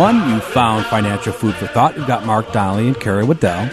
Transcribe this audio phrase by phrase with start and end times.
[0.00, 0.40] Good morning, everyone.
[0.40, 1.94] You found Financial Food for Thought.
[1.94, 3.68] You've got Mark Donnelly and Carrie Waddell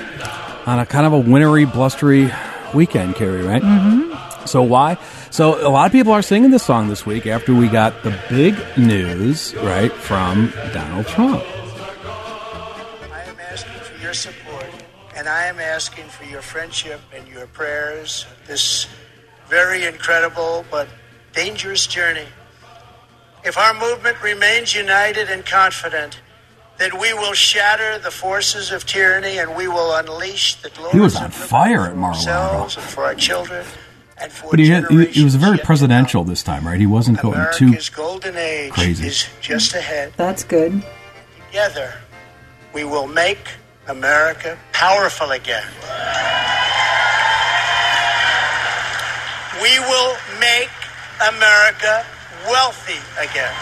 [0.66, 2.30] on a kind of a wintry, blustery
[2.73, 3.61] weekend, Carrie, right?
[3.61, 4.45] Mm-hmm.
[4.45, 4.97] So why?
[5.31, 8.14] So a lot of people are singing this song this week after we got the
[8.28, 11.42] big news, right, from Donald Trump.
[13.09, 14.67] I am asking for your support,
[15.16, 18.25] and I am asking for your friendship and your prayers.
[18.47, 18.88] This
[19.47, 20.89] very incredible but
[21.31, 22.28] dangerous journey.
[23.44, 26.20] If our movement remains united and confident,
[26.78, 30.92] then we will shatter the forces of tyranny and we will unleash the glory.
[30.92, 32.30] He was on of fire at for Mar-a-Lago.
[32.30, 33.66] ourselves for our children
[34.20, 36.80] and for But he, had, he, he was very presidential this time, right?
[36.80, 37.31] He wasn't come.
[37.31, 39.08] going too golden age crazy.
[39.08, 40.14] is just ahead.
[40.18, 40.84] That's good.
[41.47, 41.94] Together,
[42.74, 43.40] we will make
[43.88, 45.66] America powerful again.
[49.62, 50.70] We will make
[51.28, 52.06] America
[52.47, 53.53] wealthy again.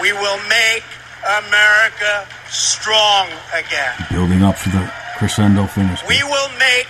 [0.00, 0.84] We will make
[1.24, 3.94] America strong again.
[4.10, 6.00] building up for the crescendo finish.
[6.06, 6.88] We will make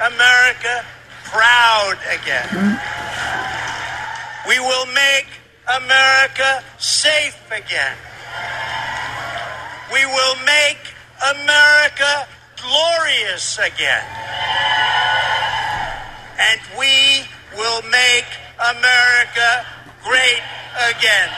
[0.00, 0.84] America
[1.24, 2.78] proud again.
[4.48, 5.26] We will make
[5.76, 7.96] America safe again.
[9.92, 10.78] We will make
[11.30, 12.26] America
[12.60, 14.04] glorious again.
[16.38, 18.26] And we will make
[18.70, 19.66] America
[20.04, 20.42] great
[20.90, 21.28] again.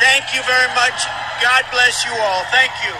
[0.00, 1.06] Thank you very much.
[1.42, 2.44] God bless you all.
[2.50, 2.94] Thank you.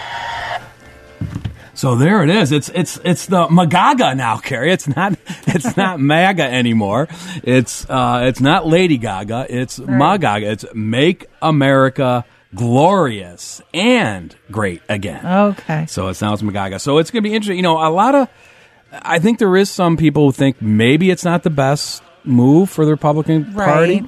[1.73, 2.51] So there it is.
[2.51, 4.73] It's it's it's the Magaga now, Carrie.
[4.73, 5.13] It's not
[5.47, 7.07] it's not MAGA anymore.
[7.43, 9.45] It's uh it's not Lady Gaga.
[9.49, 10.51] It's Magaga.
[10.51, 15.25] It's Make America Glorious and Great Again.
[15.25, 15.85] Okay.
[15.85, 16.81] So it's now it's Magaga.
[16.81, 17.57] So it's going to be interesting.
[17.57, 18.27] You know, a lot of
[18.91, 22.85] I think there is some people who think maybe it's not the best move for
[22.85, 23.65] the Republican Right.
[23.67, 24.03] Party.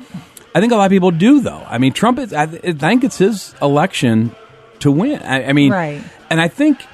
[0.53, 1.65] I think a lot of people do, though.
[1.67, 2.33] I mean, Trump is.
[2.33, 4.35] I, think it's his election
[4.79, 5.21] to win.
[5.21, 6.01] I, I mean, Right.
[6.29, 6.85] and I think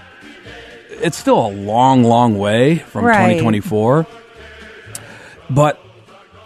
[0.89, 3.37] it's still a long, long way from Right.
[3.39, 4.07] 2024.
[5.49, 5.79] But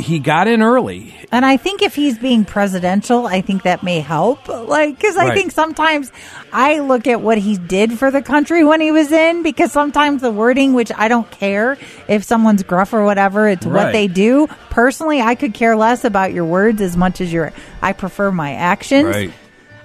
[0.02, 1.16] he got in early.
[1.32, 4.48] And I think if he's being presidential, I think that may help.
[4.50, 5.34] Like, because I Right.
[5.38, 6.12] think sometimes
[6.52, 10.22] I look at what he did for the country when he was in, because sometimes
[10.22, 13.86] the wording, which I don't care if someone's gruff or whatever, it's Right.
[13.86, 14.48] what they do.
[14.70, 17.54] Personally, I could care less about your words as much as your.
[17.82, 19.06] I prefer my actions.
[19.16, 19.32] Right.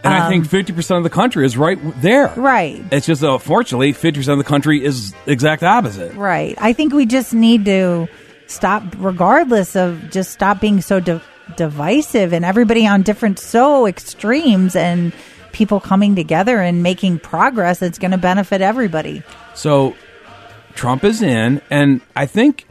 [0.05, 2.29] And I think 50% of the country is right there.
[2.31, 2.85] Um, Right.
[2.93, 6.15] It's just, unfortunately, 50% of the country is exact opposite.
[6.15, 6.55] Right.
[6.61, 8.07] I think we just need to
[8.47, 11.21] stop, regardless of just stop being so di-
[11.57, 15.13] divisive and everybody on different so extremes and
[15.53, 19.23] people coming together and making progress that's going to benefit everybody.
[19.55, 19.97] So
[20.75, 22.67] Trump is in, and I think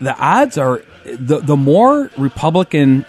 [0.00, 3.04] the odds are the the more Republican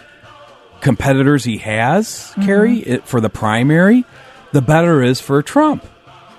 [0.80, 2.42] competitors he has, Mm-hmm.
[2.44, 4.06] Carrie, it, for the primary,
[4.52, 5.86] the better it is for Trump.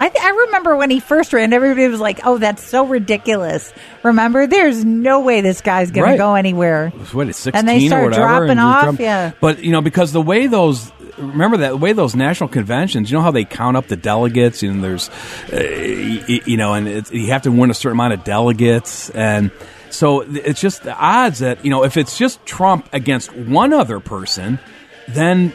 [0.02, 3.72] I, th- I remember when he first ran, everybody was like, "Oh, that's so ridiculous."
[4.02, 6.12] Remember, there's no way this guy's going Right.
[6.12, 6.90] to go anywhere.
[7.12, 8.46] What is sixteen And they or start whatever?
[8.46, 9.32] dropping off, yeah.
[9.40, 13.16] But you know, because the way those remember that the way those national conventions, you
[13.16, 15.08] know how they count up the delegates, and there's,
[15.52, 19.50] uh, y- you know, and you have to win a certain amount of delegates, and
[19.90, 24.00] so it's just the odds that you know if it's just Trump against one other
[24.00, 24.58] person,
[25.06, 25.52] then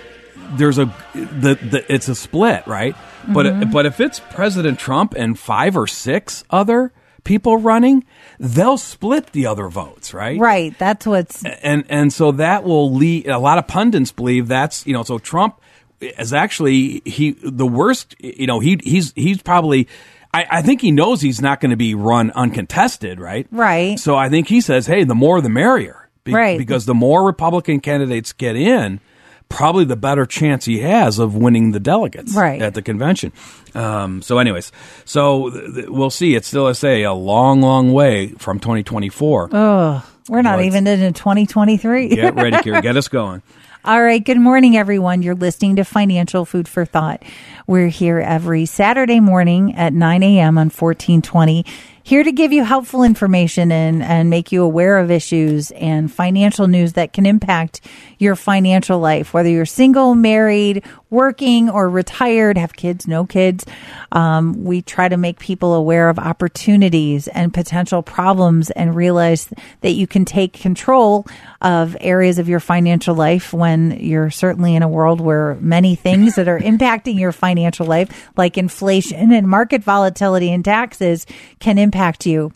[0.56, 0.86] there's a
[1.16, 2.96] the, the it's a split, right?
[3.34, 3.72] But Mhm.
[3.72, 6.92] but if it's President Trump and five or six other
[7.24, 8.06] people running,
[8.40, 10.40] they'll split the other votes, right?
[10.40, 10.74] Right.
[10.80, 14.94] That's what's and and so that will lead a lot of pundits believe that's you
[14.94, 15.60] know so Trump
[16.00, 19.88] is actually he the worst you know he he's he's probably
[20.34, 24.00] I, I think he knows he's not going to be run uncontested right right.
[24.00, 26.58] so I think he says hey the more the merrier Be- Right.
[26.58, 29.00] because the more Republican candidates get in
[29.50, 32.62] probably the better chance he has of winning the delegates Right.
[32.62, 33.32] at the convention
[33.76, 34.72] um, so anyways
[35.06, 39.50] so th- th- we'll see it's still I say a long long way from 2024
[39.54, 42.10] Oh, we're not even into 2023.
[42.10, 43.42] get ready Kira get us going
[43.86, 44.22] All right.
[44.22, 45.22] Good morning, everyone.
[45.22, 47.24] You're listening to Financial Food for Thought.
[47.68, 50.58] We're here every Saturday morning at 9 a.m.
[50.58, 51.64] on 1420,
[52.08, 56.66] here to give you helpful information and, and make you aware of issues and financial
[56.66, 57.82] news that can impact
[58.18, 63.66] your financial life, whether you're single, married, working, or retired, have kids, no kids.
[64.14, 69.50] Um, we try to make people aware of opportunities and potential problems and realize
[69.82, 71.28] that you can take control
[71.62, 76.36] of areas of your financial life when you're certainly in a world where many things
[76.36, 81.26] that are impacting your financial life, like inflation and market volatility and taxes,
[81.60, 82.52] can impact you.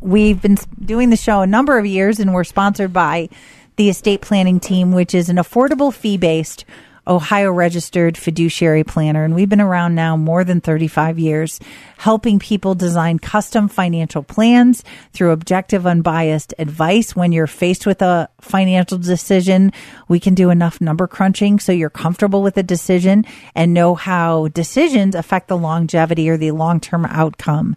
[0.00, 3.28] We've been doing the show a number of years and we're sponsored by
[3.76, 6.64] the estate planning team, which is an affordable fee based
[7.06, 9.24] Ohio registered fiduciary planner.
[9.24, 11.60] And we've been around now more than 35 years,
[11.98, 17.14] helping people design custom financial plans through objective, unbiased advice.
[17.14, 19.72] When you're faced with a financial decision,
[20.08, 23.24] we can do enough number crunching so you're comfortable with the decision
[23.54, 27.76] and know how decisions affect the longevity or the long term outcome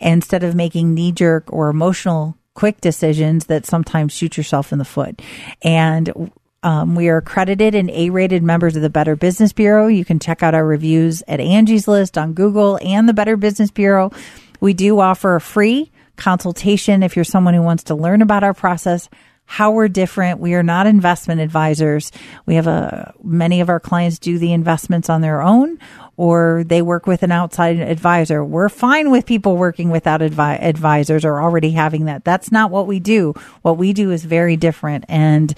[0.00, 4.84] instead of making knee jerk or emotional quick decisions that sometimes shoot yourself in the
[4.84, 5.22] foot.
[5.62, 6.32] And
[6.66, 9.86] um, we are accredited and A-rated members of the Better Business Bureau.
[9.86, 13.70] You can check out our reviews at Angie's List on Google and the Better Business
[13.70, 14.10] Bureau.
[14.58, 18.52] We do offer a free consultation if you're someone who wants to learn about our
[18.52, 19.08] process,
[19.44, 20.40] how we're different.
[20.40, 22.10] We are not investment advisors.
[22.46, 25.78] We have a many of our clients do the investments on their own
[26.16, 28.44] or they work with an outside advisor.
[28.44, 32.24] We're fine with people working without advi- advisors or already having that.
[32.24, 33.34] That's not what we do.
[33.62, 35.54] What we do is very different and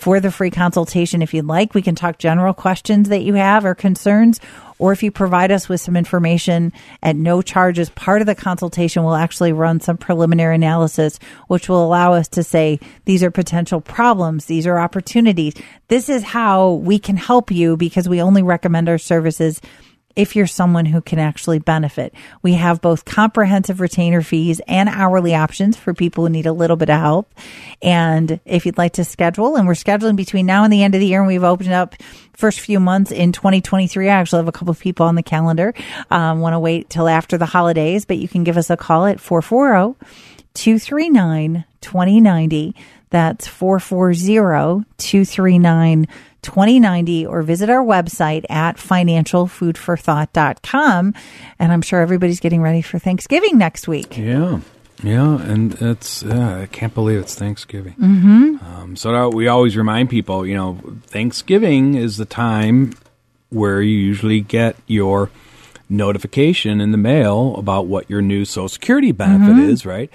[0.00, 1.20] for the free consultation.
[1.20, 4.40] If you'd like, we can talk general questions that you have or concerns,
[4.78, 8.34] or if you provide us with some information at no charge as part of the
[8.34, 11.18] consultation, we'll actually run some preliminary analysis,
[11.48, 14.46] which will allow us to say, these are potential problems.
[14.46, 15.52] These are opportunities.
[15.88, 19.60] This is how we can help you because we only recommend our services
[20.16, 22.14] if you're someone who can actually benefit.
[22.42, 26.76] We have both comprehensive retainer fees and hourly options for people who need a little
[26.76, 27.32] bit of help.
[27.80, 31.00] And if you'd like to schedule, and we're scheduling between now and the end of
[31.00, 31.94] the year, and we've opened up
[32.34, 34.08] first few months in 2023.
[34.08, 35.74] I actually have a couple of people on the calendar.
[36.10, 39.06] Um, want to wait till after the holidays, but you can give us a call
[39.06, 39.98] at 440
[40.54, 42.74] 239 2090.
[43.10, 46.08] That's 440 239
[46.42, 51.14] 2090 or visit our website at financialfoodforthought.com.
[51.58, 54.16] And I'm sure everybody's getting ready for Thanksgiving next week.
[54.16, 54.60] Yeah,
[55.02, 57.94] yeah, and it's uh, I can't believe it's Thanksgiving.
[57.94, 58.62] Mhm.
[58.62, 62.94] Um, so we always remind people, you know, Thanksgiving is the time
[63.50, 65.30] where you usually get your
[65.88, 69.68] notification in the mail about what your new Social Security benefit Mhm.
[69.68, 70.08] is, right?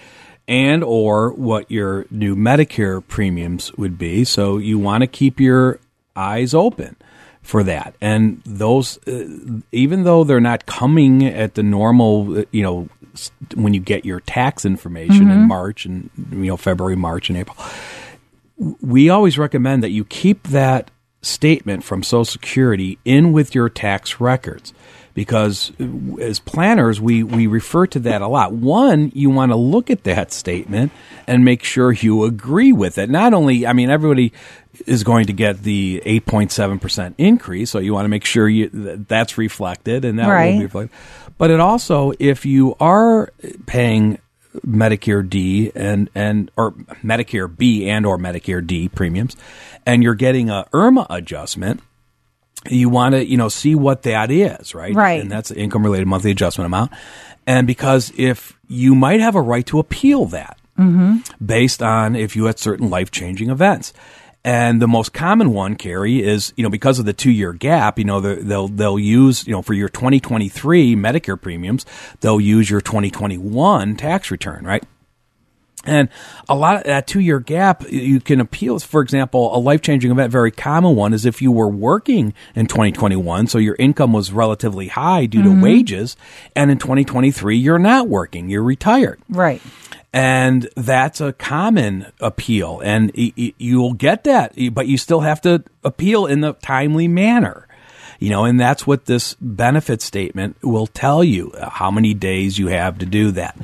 [0.48, 4.24] And or what your new Medicare premiums would be.
[4.24, 5.80] So you want to keep your
[6.16, 6.96] eyes open
[7.42, 7.96] for that.
[8.00, 9.28] And those, uh,
[9.72, 12.88] even though they're not coming at the normal, uh, you know,
[13.56, 15.48] when you get your tax information in Mhm.
[15.48, 17.56] March and you know February, March, and April,
[18.82, 24.20] we always recommend that you keep that statement from Social Security in with your tax
[24.20, 24.74] records
[25.16, 28.52] because uh, as planners we, we refer to that a lot.
[28.54, 30.92] One, you want to look at that statement
[31.26, 33.10] and make sure you agree with it.
[33.10, 34.32] Not only, I mean, everybody
[34.86, 39.08] is going to get the 8.7% increase, so you want to make sure you, that
[39.08, 40.96] that's reflected and that will be reflected.
[41.40, 43.32] But it also, if you are
[43.66, 44.20] paying
[44.66, 46.72] Medicare D and and or
[47.04, 49.36] Medicare B and or Medicare D premiums,
[49.86, 51.82] and you're getting a IRMAA adjustment,
[52.70, 54.94] you want to you know see what that is, right?
[54.96, 55.22] Right.
[55.22, 56.92] and that's the income related monthly adjustment amount.
[57.48, 61.46] And because if you might have a right to appeal that Mm-hmm.
[61.46, 63.94] based on if you had certain life changing events.
[64.44, 67.98] And the most common one, Carrie, is you know because of the two year gap,
[67.98, 71.86] you know they'll they'll use you know for your 2023 Medicare premiums,
[72.20, 74.84] they'll use your 2021 tax return, right?
[75.86, 76.10] And
[76.50, 78.80] a lot of that two year gap, you can appeal.
[78.80, 82.68] For example, a life changing event, very common one, is if you were working in
[82.68, 85.62] 2021, so your income was relatively high due to mm-hmm.
[85.62, 86.18] wages,
[86.56, 89.20] and in 2023, you're not working, you're retired.
[89.30, 89.62] Right.
[90.12, 96.26] And that's a common appeal, and you'll get that, but you still have to appeal
[96.26, 97.68] in the timely manner.
[98.20, 102.58] You know, and that's what this benefit statement will tell you uh, how many days
[102.58, 103.58] you have to do that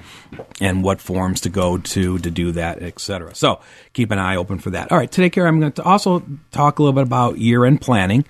[0.60, 3.34] and what forms to go to to do that, et cetera.
[3.34, 3.62] So
[3.94, 4.92] keep an eye open for that.
[4.92, 7.82] All right, today, Kara, I'm going to also talk a little bit about year end
[7.82, 8.26] planning.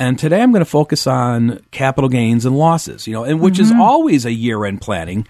[0.00, 3.58] And today I'm going to focus on capital gains and losses, you know, and which
[3.58, 5.26] is always a year end planning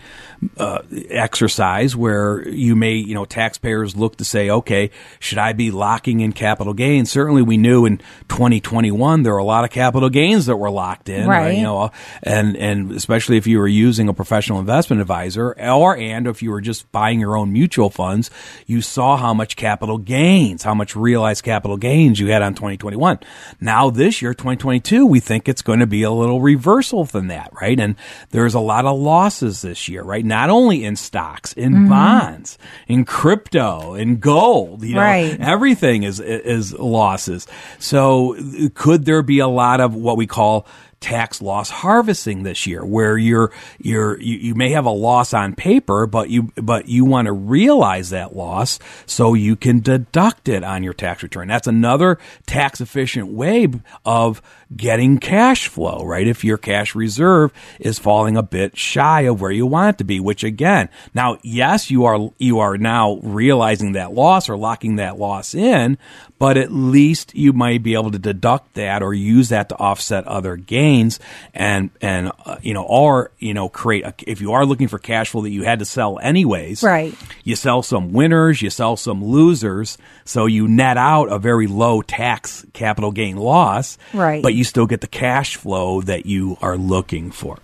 [0.57, 5.73] uh, exercise where you may, you know, taxpayers look to say, okay, should I be
[5.73, 7.11] locking in capital gains?
[7.11, 7.99] Certainly we knew in
[8.29, 11.57] 2021 there were a lot of capital gains that were locked in, Right.
[11.57, 11.91] You know,
[12.23, 16.53] and, and especially if you were using a professional investment advisor or, and if you
[16.53, 18.31] were just buying your own mutual funds,
[18.67, 23.19] you saw how much capital gains, how much realized capital gains you had on 2021.
[23.61, 27.51] Now this year, 2022, we think it's going to be a little reversal than that,
[27.61, 27.81] right?
[27.81, 27.97] And
[28.31, 30.25] there's a lot of losses this year, right?
[30.25, 31.89] Not only in stocks, in mm-hmm.
[31.89, 35.41] bonds, in crypto, in gold, you know, Right.
[35.41, 37.47] everything is is losses.
[37.79, 38.37] So
[38.75, 40.67] could there be a lot of what we call
[41.01, 45.55] tax loss harvesting this year where you're you're you, you may have a loss on
[45.55, 50.63] paper but you but you want to realize that loss so you can deduct it
[50.63, 51.49] on your tax return.
[51.49, 53.69] That's another tax efficient way
[54.05, 54.43] of
[54.77, 59.51] getting cash flow right if your cash reserve is falling a bit shy of where
[59.51, 63.93] you want it to be which again now yes you are you are now realizing
[63.93, 65.99] that loss or locking that loss in
[66.39, 70.25] but at least you might be able to deduct that or use that to offset
[70.29, 71.19] other gains
[71.53, 75.01] and and uh, you know or you know create a, if you are looking for
[75.01, 77.13] cash flow that you had to sell anyways Right.
[77.43, 82.03] you sell some winners you sell some losers so you net out a very low
[82.03, 84.43] tax capital gain loss Right.
[84.45, 87.59] but you still get the cash flow that you are looking for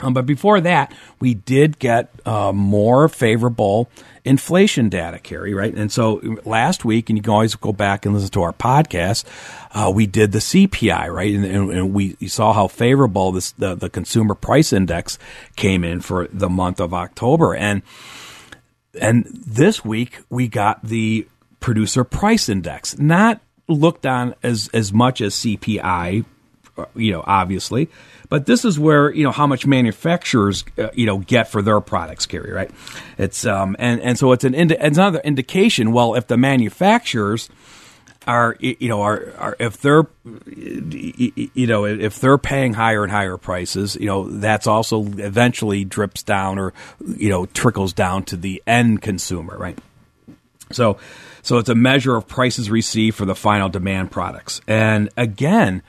[0.00, 3.88] um, but before that, we did get uh, more favorable
[4.24, 5.72] inflation data, Carrie, right?
[5.72, 9.24] And so last week, and you can always go back and listen to our podcast,
[9.72, 11.34] uh, we did the CPI, right?
[11.34, 15.18] And, and, and we saw how favorable this the, the consumer price index
[15.54, 17.54] came in for the month of October.
[17.54, 17.82] And
[19.00, 21.26] and this week we got the
[21.60, 26.24] producer price index, not looked on as as much as CPI,
[26.94, 27.88] you know, obviously,
[28.28, 31.80] but this is where you know how much manufacturers uh, you know get for their
[31.80, 32.70] products, Gary, right?
[33.18, 35.92] It's um and and so it's an indi- it's another indication.
[35.92, 37.48] Well, if the manufacturers
[38.26, 43.36] are you know are, are if they're you know if they're paying higher and higher
[43.36, 46.72] prices you know that's also eventually drips down or
[47.16, 49.78] you know trickles down to the end consumer right
[50.72, 50.98] so
[51.46, 54.60] so it's a measure of prices received for the final demand products.
[54.66, 55.82] And again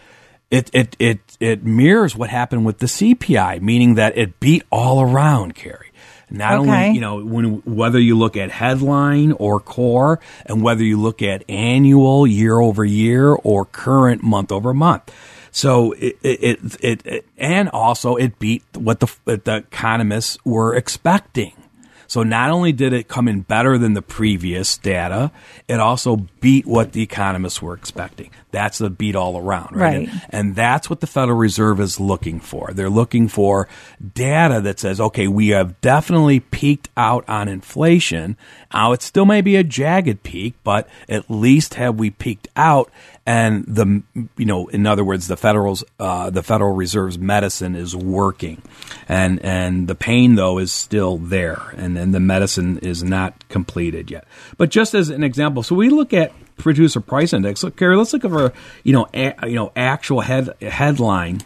[0.50, 5.02] it it it it mirrors what happened with the CPI meaning that it beat all
[5.02, 5.92] around Carrie.
[6.30, 6.70] Not Okay.
[6.70, 11.22] only you know when whether you look at headline or core and whether you look
[11.22, 15.14] at annual year over year or current month over month.
[15.52, 20.76] So it it, it, it and also it beat what the what the economists were
[20.76, 21.54] expecting
[22.08, 25.32] so not only did it come in better than the previous data,
[25.68, 28.32] it also beat what the economists were expecting.
[28.52, 29.88] That's the beat all around, right?
[29.88, 30.10] Right.
[30.10, 32.72] And, and that's what the Federal Reserve is looking for.
[32.74, 33.68] They're looking for
[34.14, 38.38] data that says, okay, we have definitely peaked out on inflation.
[38.74, 42.90] Now it still may be a jagged peak, but at least have we peaked out
[43.28, 44.02] and the
[44.38, 48.62] you know in other words the federal's uh, the Federal Reserve's medicine is working,
[49.08, 54.10] and and the pain though is still there, and and the medicine is not completed
[54.10, 54.26] yet.
[54.58, 57.64] But just as an example, so we look at producer price index.
[57.64, 58.54] Look, Carrie, let's look at our
[58.84, 61.42] you know a, you know actual head headline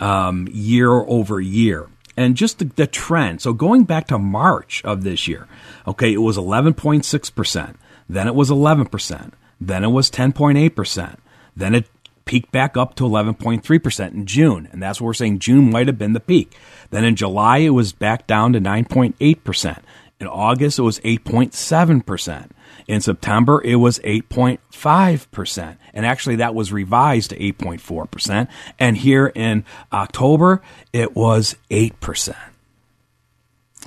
[0.00, 1.86] um, year over year.
[2.16, 3.40] And just the, the trend.
[3.40, 5.46] So going back to March of this year,
[5.86, 7.74] okay, it was 11.6%.
[8.10, 9.32] Then it was 11%.
[9.60, 11.16] Then it was 10.8%.
[11.56, 11.88] Then it
[12.24, 14.68] peaked back up to 11.3% in June.
[14.72, 16.56] And that's what we're saying June might have been the peak.
[16.90, 19.82] Then in July, it was back down to 9.8%.
[20.20, 22.50] In August, it was 8.7%.
[22.86, 25.76] In September, it was 8.5%.
[25.94, 28.48] And actually, that was revised to 8.4%.
[28.78, 30.62] And here in October,
[30.92, 32.36] it was 8%.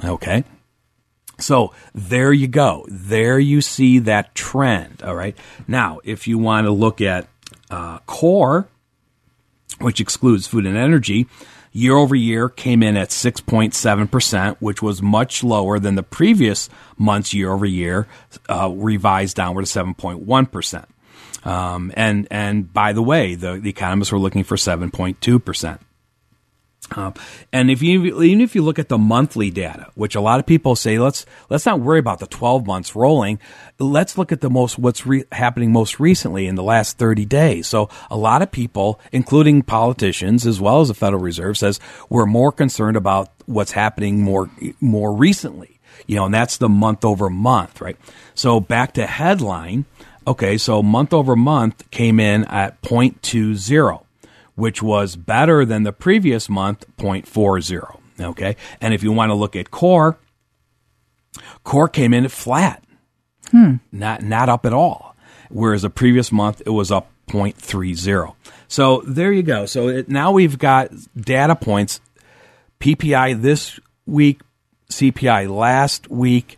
[0.04, 0.44] Okay.
[1.40, 2.86] So there you go.
[2.90, 5.02] There you see that trend.
[5.04, 5.36] All right.
[5.68, 7.28] Now, if you want to look at
[7.70, 8.68] uh, core,
[9.80, 11.28] which excludes food and energy,
[11.72, 17.34] year over year came in at 6.7%, which was much lower than the previous month's
[17.34, 18.08] year over year,
[18.48, 20.86] uh, revised downward to 7.1%.
[21.46, 25.80] Um, and, and by the way, the, the economists were looking for 7.2%.
[26.92, 27.12] Uh,
[27.52, 30.46] and if you even if you look at the monthly data, which a lot of
[30.46, 33.40] people say, let's let's not worry about the 12 months rolling.
[33.80, 37.68] Let's look at the most what's re- happening most recently in the last 30 days.
[37.68, 42.26] So a lot of people, including politicians as well as the Federal Reserve, says we're
[42.26, 44.50] more concerned about what's happening more
[44.80, 45.80] more recently.
[46.06, 47.98] You know, and that's the month over month, right?
[48.36, 49.86] So back to headline.
[50.26, 54.03] Okay, so month over month came in at 0.20
[54.56, 58.00] which was better than the previous month, 0.40.
[58.20, 58.56] Okay.
[58.80, 60.18] And if you want to look at core,
[61.64, 62.84] core came in flat,
[63.52, 63.76] Hmm.
[63.92, 65.16] not, not up at all.
[65.50, 68.34] Whereas the previous month, it was up 0.30.
[68.68, 69.66] So there you go.
[69.66, 72.02] So it, now we've got data points
[72.80, 74.42] PPI this week,
[74.90, 76.58] CPI last week,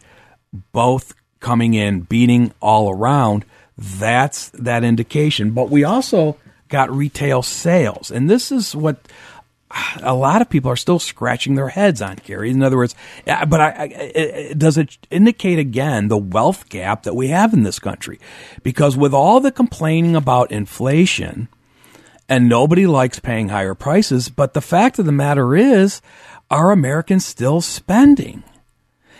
[0.71, 3.45] both coming in, beating all around.
[3.77, 5.51] That's that indication.
[5.51, 6.37] But we also
[6.75, 8.11] got retail sales.
[8.11, 8.97] And this is what
[10.03, 12.51] a lot of people are still scratching their heads on, Gary.
[12.51, 17.15] In other words, but I, I, it, does it indicate again the wealth gap that
[17.15, 18.19] we have in this country?
[18.61, 21.47] Because with all the complaining about inflation,
[22.27, 26.01] and nobody likes paying higher prices, but the fact of the matter is,
[26.51, 28.43] are Americans still spending?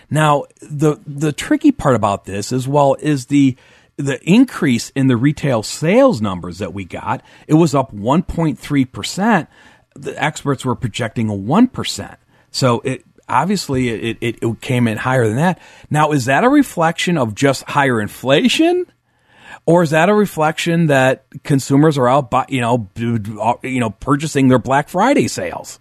[0.09, 3.55] Now, the the tricky part about this as well is the
[3.97, 7.21] the increase in the retail sales numbers that we got.
[7.47, 9.49] It was up 1.3 percent.
[9.95, 12.19] The experts were projecting a one percent.
[12.51, 15.59] So it obviously it, it it came in higher than that.
[15.89, 18.85] Now, is that a reflection of just higher inflation?
[19.67, 22.87] Or is that a reflection that consumers are out, you know,
[23.41, 25.79] uh, you know, purchasing their Black Friday sales?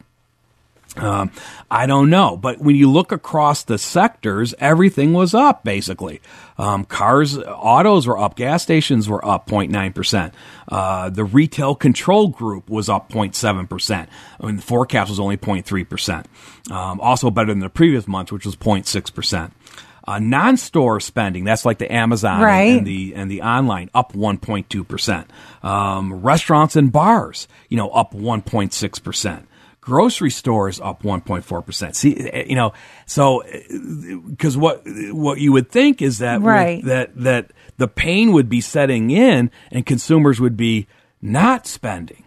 [0.96, 1.32] Um,
[1.70, 6.20] I don't know, but when you look across the sectors, everything was up basically.
[6.56, 10.32] Um, cars, autos were up, gas stations were up 0.9%.
[10.68, 14.06] Uh, the retail control group was up 0.7%.
[14.40, 16.26] I mean, the forecast was only 0.3%.
[16.70, 19.50] Um, also better than the previous month, which was 0.6%.
[20.06, 22.68] Uh, non-store spending, that's like the Amazon Right.
[22.68, 25.30] and, and the and the online, up 1.2 percent.
[25.62, 29.48] Um, restaurants and bars, you know, up 1.6 percent.
[29.84, 31.94] Grocery stores up 1.4 percent.
[31.94, 32.72] See, eh, you know,
[33.04, 33.42] so
[34.30, 38.62] because what what you would think is that with- that that the pain would be
[38.62, 40.86] setting in and consumers would be
[41.20, 42.22] not spending,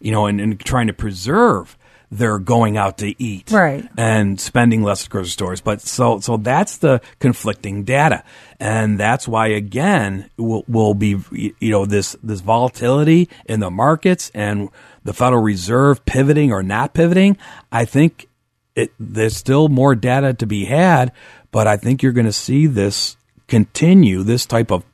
[0.00, 1.76] you know, and, and trying to preserve
[2.10, 3.88] their going out to eat Right.
[3.96, 5.60] and spending less at grocery stores.
[5.62, 8.22] But so so that's the conflicting data,
[8.60, 14.30] and that's why again will will be you know this this volatility in the markets
[14.34, 14.68] and
[15.04, 17.36] the Federal Reserve pivoting or not pivoting.
[17.70, 18.28] I think
[18.74, 21.12] it there's still more data to be had,
[21.50, 23.16] but I think you're going to see this
[23.48, 24.84] continue this type of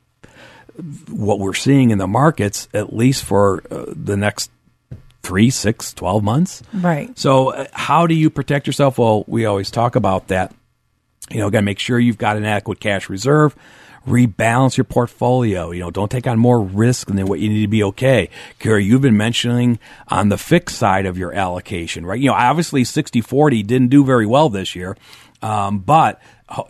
[1.10, 4.50] what we're seeing in the markets at least for uh, the next
[5.22, 6.62] three, six, 12 months.
[6.72, 7.16] Right.
[7.18, 8.98] So, uh, how do you protect yourself?
[8.98, 10.54] Well, we always talk about that.
[11.30, 13.54] You know, got to make sure you've got an adequate cash reserve.
[14.06, 15.70] Rebalance your portfolio.
[15.70, 18.30] You know, don't take on more risk than what you need to be okay.
[18.58, 22.18] Carrie, you've been mentioning on the fixed side of your allocation, right?
[22.18, 24.96] You know, obviously 60 40 didn't do very well this year.
[25.42, 26.20] Um, but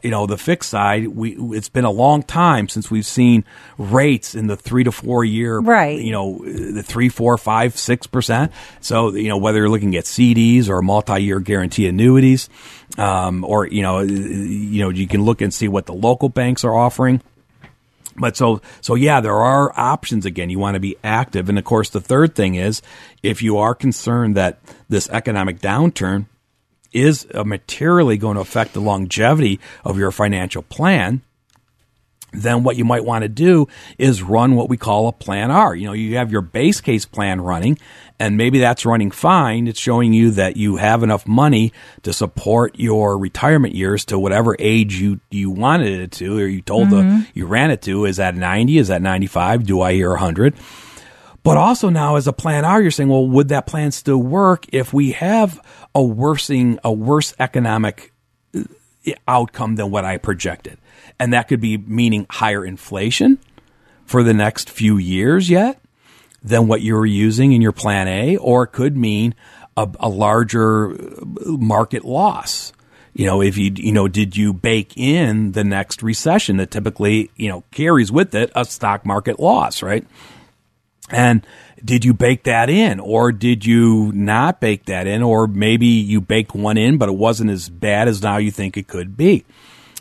[0.02, 3.44] you know, the fixed side, we it's been a long time since we've seen
[3.78, 6.00] rates in the three to four year, Right.
[6.00, 8.52] You know, the three, four, five, six percent.
[8.80, 12.48] So you know, whether you're looking at CDs or multi-year guarantee annuities,
[12.98, 16.64] um, or you know, you know, you can look and see what the local banks
[16.64, 17.22] are offering.
[18.16, 20.50] But so, so yeah, there are options again.
[20.50, 21.48] You want to be active.
[21.48, 22.82] And of course, the third thing is
[23.22, 24.58] if you are concerned that
[24.88, 26.26] this economic downturn
[26.92, 31.22] is uh, materially going to affect the longevity of your financial plan,
[32.32, 35.74] then what you might want to do is run what we call a plan R.
[35.74, 37.78] You know, you have your base case plan running,
[38.18, 39.66] and maybe that's running fine.
[39.66, 44.54] It's showing you that you have enough money to support your retirement years to whatever
[44.58, 48.04] age you, you wanted it to, or you told the, you ran it to.
[48.04, 48.76] Is that 90?
[48.78, 49.64] Is that 95?
[49.64, 50.54] Do I hear 100?
[51.42, 54.66] But also now as a plan R, you're saying, well, would that plan still work
[54.70, 55.58] if we have
[55.94, 58.12] a worsening, a worse economic
[58.54, 58.64] uh,
[59.26, 60.78] outcome than what I projected?
[61.20, 63.38] And that could be meaning higher inflation
[64.04, 65.80] for the next few years yet
[66.42, 69.34] than what you were using in your plan A, or it could mean
[69.76, 70.96] a, a larger
[71.44, 72.72] market loss.
[73.14, 77.30] You know, if you, you know, did you bake in the next recession that typically,
[77.36, 80.06] you know, carries with it a stock market loss, right?
[81.10, 81.44] And
[81.84, 86.20] did you bake that in or did you not bake that in or maybe you
[86.20, 89.44] baked one in but it wasn't as bad as now you think it could be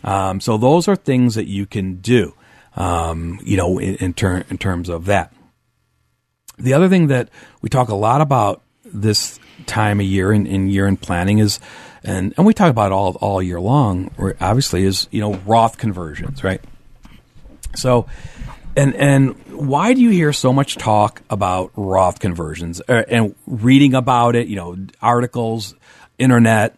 [0.03, 2.33] um, so those are things that you can do
[2.75, 5.33] um, you know in, in, ter- in terms of that
[6.57, 7.29] the other thing that
[7.61, 11.59] we talk a lot about this time of year in, in year in planning is
[12.03, 16.43] and, and we talk about all all year long obviously is you know roth conversions
[16.43, 16.61] right
[17.75, 18.07] so
[18.77, 23.95] and and why do you hear so much talk about Roth conversions uh, and reading
[23.95, 24.47] about it?
[24.47, 25.73] You know, articles,
[26.19, 26.77] internet,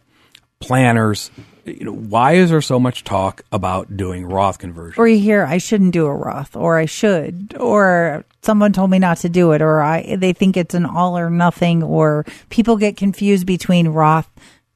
[0.61, 1.29] planners.
[1.77, 4.97] You know, why is there so much talk about doing Roth conversions?
[4.97, 8.99] Or you hear I shouldn't do a Roth, or I should, or someone told me
[8.99, 12.77] not to do it, or I they think it's an all or nothing, or people
[12.77, 14.29] get confused between Roth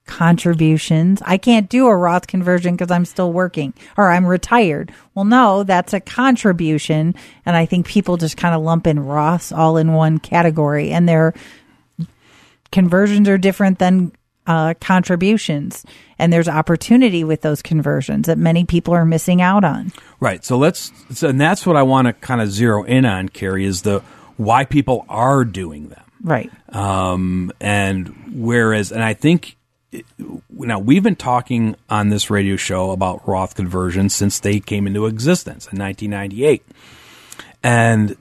[0.06, 1.22] contributions.
[1.26, 4.92] I can't do a Roth conversion because I'm still working or I'm retired.
[5.16, 7.16] Well, no, that's a contribution.
[7.46, 11.08] And I think people just kind of lump in Roths all in one category and
[11.08, 11.34] their
[12.72, 14.12] conversions are different than
[14.48, 15.86] uh, contributions.
[16.20, 19.92] And there's opportunity with those conversions that many people are missing out on.
[20.20, 20.44] Right.
[20.44, 23.66] So let's, so, and that's what I want to kind of zero in on, Carrie,
[23.66, 24.02] is the
[24.38, 26.04] why people are doing them.
[26.22, 26.52] Right.
[26.70, 29.58] Um, and whereas, and I think
[30.50, 35.06] now we've been talking on this radio show about Roth conversions since they came into
[35.06, 36.64] existence in 1998.
[37.62, 38.18] And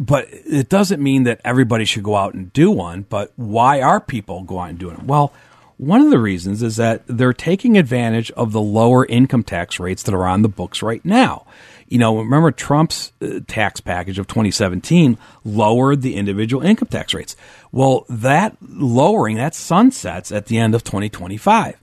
[0.00, 4.00] but it doesn't mean that everybody should go out and do one, but why are
[4.00, 5.02] people going out and doing it?
[5.04, 5.32] Well,
[5.76, 10.02] one of the reasons is that they're taking advantage of the lower income tax rates
[10.04, 11.46] that are on the books right now
[11.88, 17.36] you know, remember Trump's uh, tax package of 2017 lowered the individual income tax rates.
[17.72, 21.80] Well, that lowering, that sunsets at the end of 2025.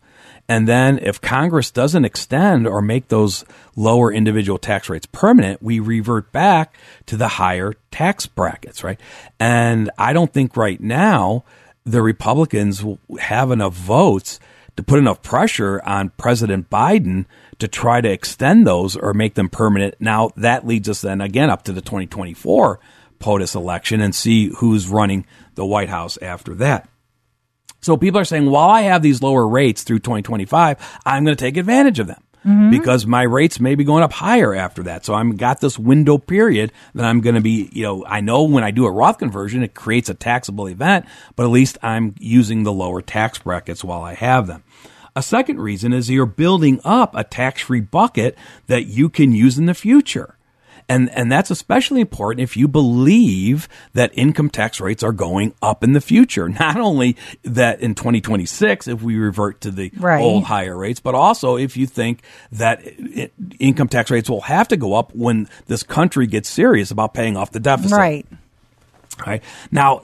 [0.49, 5.79] And then if Congress doesn't extend or make those lower individual tax rates permanent, we
[5.79, 6.75] revert back
[7.05, 8.99] to the higher tax brackets, right?
[9.39, 11.45] And I don't think right now
[11.83, 12.83] the Republicans
[13.19, 14.39] have enough votes
[14.77, 17.25] to put enough pressure on President Biden
[17.59, 19.95] to try to extend those or make them permanent.
[19.99, 22.79] Now that leads us then again up to the 2024
[23.19, 26.89] POTUS election and see who's running the White House after that.
[27.81, 31.43] So people are saying, while I have these lower rates through 2025, I'm going to
[31.43, 32.23] take advantage of them.
[32.45, 32.71] Mm-hmm.
[32.71, 35.05] Because my rates may be going up higher after that.
[35.05, 38.43] So I'm got this window period that I'm going to be, you know, I know
[38.43, 42.15] when I do a Roth conversion, it creates a taxable event, but at least I'm
[42.19, 44.63] using the lower tax brackets while I have them.
[45.15, 48.35] A second reason is you're building up a tax free bucket
[48.67, 50.35] that you can use in the future.
[50.91, 55.85] And, and that's especially important if you believe that income tax rates are going up
[55.85, 56.49] in the future.
[56.61, 60.21] Not only that in 2026, if we revert to the right.
[60.21, 64.67] old higher rates, but also if you think that it, income tax rates will have
[64.67, 67.97] to go up when this country gets serious about paying off the deficit.
[67.97, 68.25] Right.
[69.25, 69.43] Right.
[69.71, 70.03] Now,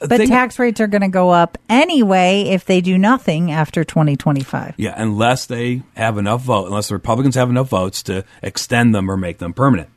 [0.00, 3.84] but thing, tax rates are going to go up anyway if they do nothing after
[3.84, 4.74] 2025.
[4.76, 9.10] Yeah, unless they have enough vote, unless the Republicans have enough votes to extend them
[9.10, 9.88] or make them permanent.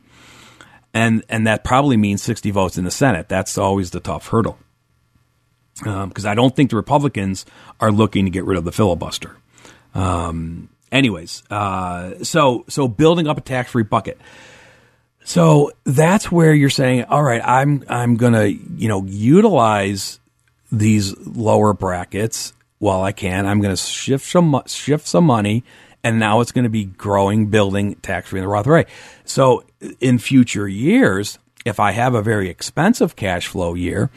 [0.92, 3.28] And and that probably means 60 votes in the Senate.
[3.28, 4.58] That's always the tough hurdle.
[5.76, 7.46] Because um, I don't think the Republicans
[7.78, 9.36] are looking to get rid of the filibuster.
[9.94, 14.20] Um, anyways, uh, so so building up a tax-free bucket.
[15.24, 20.18] So that's where you're saying, all right, I'm I'm gonna you know utilize
[20.72, 23.46] these lower brackets while I can.
[23.46, 25.64] I'm gonna shift some shift some money,
[26.02, 28.86] and now it's going to be growing, building tax free in the Roth IRA.
[29.24, 29.64] So
[30.00, 34.10] in future years, if I have a very expensive cash flow year,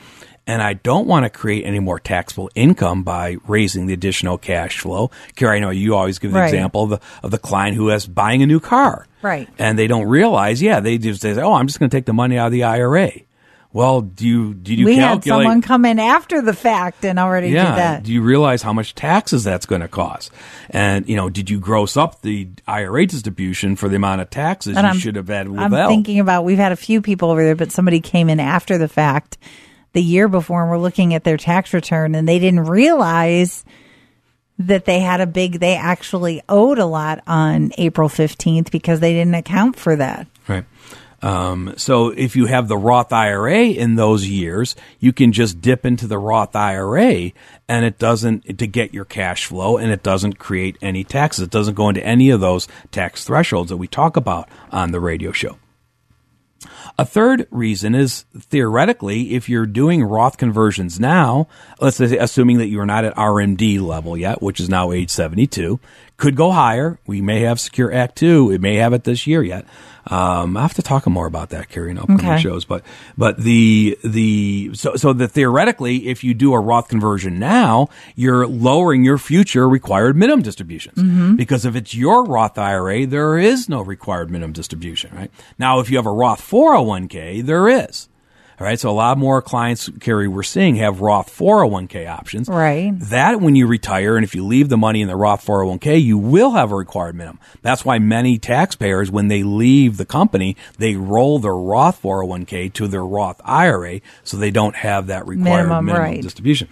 [0.45, 4.79] and I don't want to create any more taxable income by raising the additional cash
[4.79, 5.09] flow.
[5.35, 6.45] Carrie, I know you always give the right.
[6.45, 9.07] example of the, of the client who is buying a new car.
[9.21, 9.47] Right.
[9.57, 12.13] And they don't realize, yeah, they just say, oh, I'm just going to take the
[12.13, 13.11] money out of the IRA.
[13.73, 15.23] Well, do you did you we calculate?
[15.23, 18.03] had someone come in after the fact and already yeah, did that.
[18.03, 20.31] Do you realize how much taxes that's going to cost?
[20.69, 24.77] And you know, did you gross up the IRA distribution for the amount of taxes
[24.77, 27.43] and you I'm, should have had I'm thinking about we've had a few people over
[27.43, 29.39] there, but somebody came in after the fact
[29.93, 33.65] the year before and were looking at their tax return and they didn't realize
[34.59, 39.13] that they had a big they actually owed a lot on April 15th because they
[39.13, 40.27] didn't account for that.
[40.47, 40.65] Right.
[41.23, 45.85] Um, so if you have the Roth IRA in those years, you can just dip
[45.85, 47.31] into the Roth IRA
[47.69, 51.45] and it doesn't to get your cash flow and it doesn't create any taxes.
[51.45, 54.99] It doesn't go into any of those tax thresholds that we talk about on the
[54.99, 55.57] radio show.
[56.99, 61.47] A third reason is theoretically, if you're doing Roth conversions now,
[61.79, 65.79] let's say, assuming that you're not at RMD level yet, which is now age 72,
[66.17, 66.99] Could go higher.
[67.07, 68.51] We may have Secure Act two.
[68.51, 69.65] It may have it this year yet.
[70.07, 72.41] Um, I have to talk more about that, Carrie, in upcoming Okay.
[72.41, 72.65] shows.
[72.65, 72.83] But
[73.17, 78.45] but the the so so that theoretically, if you do a Roth conversion now, you're
[78.45, 81.35] lowering your future required minimum distributions Mm-hmm.
[81.35, 85.15] because if it's your Roth IRA, there is no required minimum distribution.
[85.15, 88.09] Right now, if you have a Roth 401k, there is.
[88.59, 92.47] All right, so a lot more clients, Carrie, we're seeing have Roth 401k options.
[92.47, 92.93] Right.
[92.95, 96.17] That when you retire and if you leave the money in the Roth 401k, you
[96.17, 97.39] will have a required minimum.
[97.61, 102.87] That's why many taxpayers, when they leave the company, they roll their Roth 401k to
[102.87, 106.21] their Roth IRA so they don't have that required Minimum, minimum, right.
[106.21, 106.69] distribution.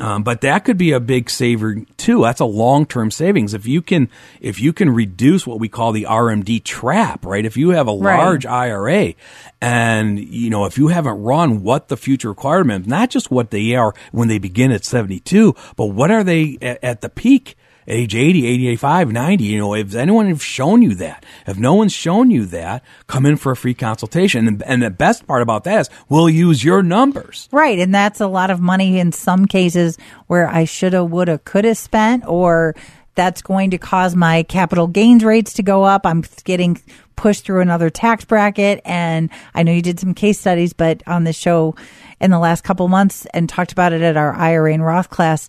[0.00, 2.22] Um, but that could be a big saver too.
[2.22, 3.52] That's a long-term savings.
[3.52, 4.08] If you can,
[4.40, 7.44] if you can reduce what we call the RMD trap, right?
[7.44, 8.16] If you have a Right.
[8.16, 9.14] large IRA
[9.60, 13.74] and, you know, if you haven't run what the future requirements, not just what they
[13.74, 17.56] are when they begin at 72, but what are they at, at the peak?
[17.90, 21.92] Age 80, 85, 90, you know, if anyone has shown you that, if no one's
[21.92, 24.46] shown you that, come in for a free consultation.
[24.46, 27.48] And, and the best part about that is we'll use your numbers.
[27.50, 27.78] Right.
[27.78, 29.96] And that's a lot of money in some cases
[30.26, 32.74] where I shoulda, woulda, coulda spent, or
[33.14, 36.04] that's going to cause my capital gains rates to go up.
[36.04, 36.80] I'm getting
[37.16, 38.80] pushed through another tax bracket.
[38.84, 41.74] And I know you did some case studies, but on the show
[42.20, 45.48] in the last couple months and talked about it at our IRA and Roth class.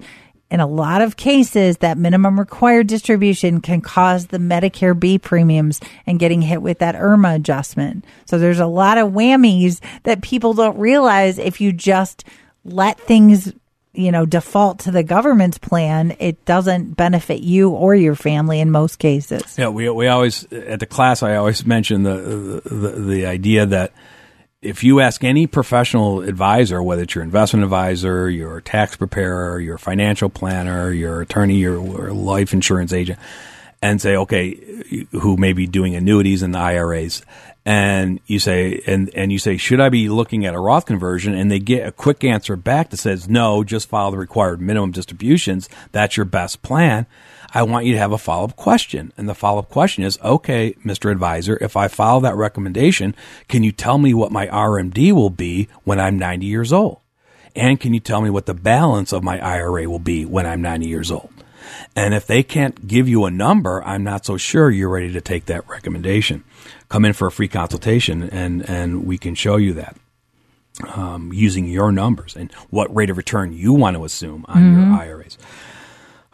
[0.51, 5.79] In a lot of cases, that minimum required distribution can cause the Medicare B premiums
[6.07, 8.03] and getting hit with that IRMAA adjustment.
[8.25, 12.23] So there's a lot of whammies that people don't realize if you just
[12.65, 13.53] let things,
[13.93, 18.71] you know, default to the government's plan, it doesn't benefit you or your family in
[18.71, 19.55] most cases.
[19.55, 21.21] Yeah, we we always at the class.
[21.21, 23.93] I always mention the the, the idea that
[24.61, 29.77] if you ask any professional advisor, whether it's your investment advisor, your tax preparer, your
[29.77, 31.79] financial planner, your attorney, your,
[32.11, 33.19] life insurance agent,
[33.81, 34.59] and say, okay,
[35.11, 37.23] who may be doing annuities and the IRAs,
[37.65, 41.33] and you say, and and you say, should I be looking at a Roth conversion?
[41.33, 44.91] And they get a quick answer back that says, no, just follow the required minimum
[44.91, 45.69] distributions.
[45.91, 47.05] That's your best plan.
[47.53, 49.11] I want you to have a follow up question.
[49.17, 51.11] And the follow up question is, okay, Mr.
[51.11, 53.15] Advisor, if I follow that recommendation,
[53.47, 56.99] can you tell me what my RMD will be when I'm 90 years old?
[57.55, 60.61] And can you tell me what the balance of my IRA will be when I'm
[60.61, 61.31] 90 years old?
[61.95, 65.21] And if they can't give you a number, I'm not so sure you're ready to
[65.21, 66.43] take that recommendation.
[66.87, 69.97] Come in for a free consultation and, and we can show you that
[70.87, 74.99] um, using your numbers and what rate of return you want to assume on your
[74.99, 75.37] IRAs.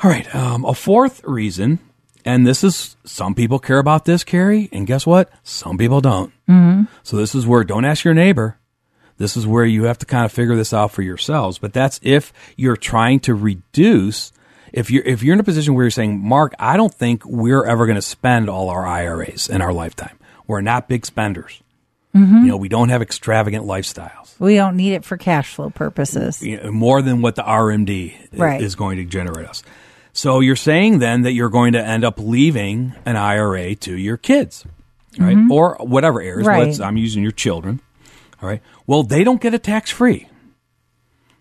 [0.06, 0.36] All right.
[0.36, 1.80] Um, a fourth reason,
[2.24, 5.32] and this is some people care about this, Carrie, and guess what?
[5.42, 6.32] Some people don't.
[6.48, 6.84] Mm-hmm.
[7.02, 8.60] So this is where don't ask your neighbor.
[9.18, 11.58] This is where you have to kind of figure this out for yourselves.
[11.58, 14.32] But that's if you're trying to reduce.
[14.72, 17.66] If you're if you're in a position where you're saying, Mark, I don't think we're
[17.66, 20.20] ever going to spend all our IRAs in our lifetime.
[20.46, 21.64] We're not big spenders.
[22.14, 26.42] You know, we don't have extravagant lifestyles We don't need it for cash flow purposes.
[26.42, 28.62] you know, more than what the RMD Right.
[28.62, 29.64] is going to generate us.
[30.16, 34.16] So you're saying then that you're going to end up leaving an IRA to your
[34.16, 34.66] kids,
[35.20, 35.38] right?
[35.52, 36.40] Or whatever heirs.
[36.40, 36.48] Mm-hmm.
[36.48, 36.68] Right.
[36.68, 37.82] Let's, I'm using your children.
[38.42, 38.62] All right.
[38.88, 40.30] Well, they don't get it tax free.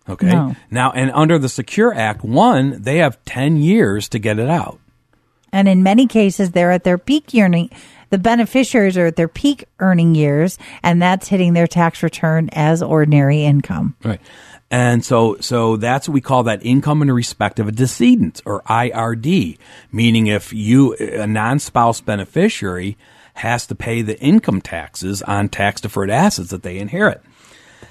[0.08, 0.26] Okay.
[0.26, 0.56] No.
[0.72, 4.80] Now, and under the Secure Act, one, they have 10 years to get it out.
[5.52, 7.70] And in many cases, they're at their peak earning.
[8.10, 12.82] The beneficiaries are at their peak earning years, and that's hitting their tax return as
[12.82, 13.96] ordinary income.
[14.02, 14.20] Right.
[14.70, 18.62] And so, so that's what we call that income in respect of a decedent or
[18.62, 19.59] IRD,
[19.92, 22.96] meaning if you, a non-spouse beneficiary
[23.35, 27.22] has to pay the income taxes on tax deferred assets that they inherit.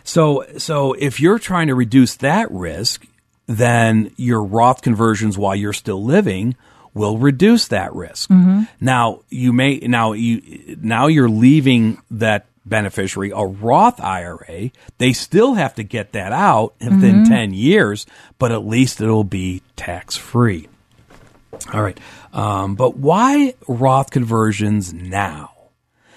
[0.03, 3.05] So, so if you're trying to reduce that risk,
[3.47, 6.55] then your Roth conversions while you're still living
[6.93, 8.29] will reduce that risk.
[8.29, 8.63] Mm-hmm.
[8.79, 14.71] Now you may now you now you're leaving that beneficiary a Roth IRA.
[14.97, 18.05] They still have to get that out within 10 years,
[18.39, 20.67] but at least it'll be tax free.
[21.73, 21.99] All right.
[22.33, 25.51] Um, but why Roth conversions now?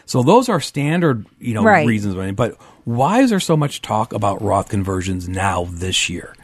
[0.06, 1.87] So those are standard, you know, Right.
[1.87, 2.14] reasons.
[2.37, 6.35] But why is there so much talk about Roth conversions now this year?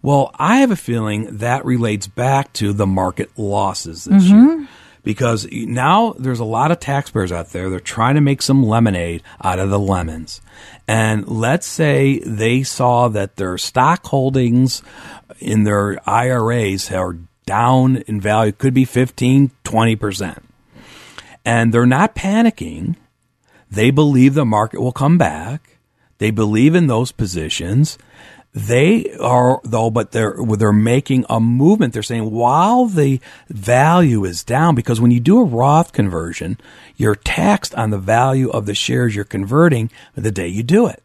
[0.00, 4.68] Well, I have a feeling that relates back to the market losses this year.
[5.02, 7.70] Because now there's a lot of taxpayers out there.
[7.70, 10.40] They're trying to make some lemonade out of the lemons.
[10.86, 14.82] And let's say they saw that their stock holdings
[15.38, 20.42] in their IRAs are down in value, could be 15, 20%.
[21.44, 22.96] And they're not panicking.
[23.70, 25.78] They believe the market will come back.
[26.18, 27.96] They believe in those positions.
[28.54, 31.92] They are though, but they're they're making a movement.
[31.92, 36.58] They're saying while the value is down, because when you do a Roth conversion,
[36.96, 41.02] you're taxed on the value of the shares you're converting the day you do it.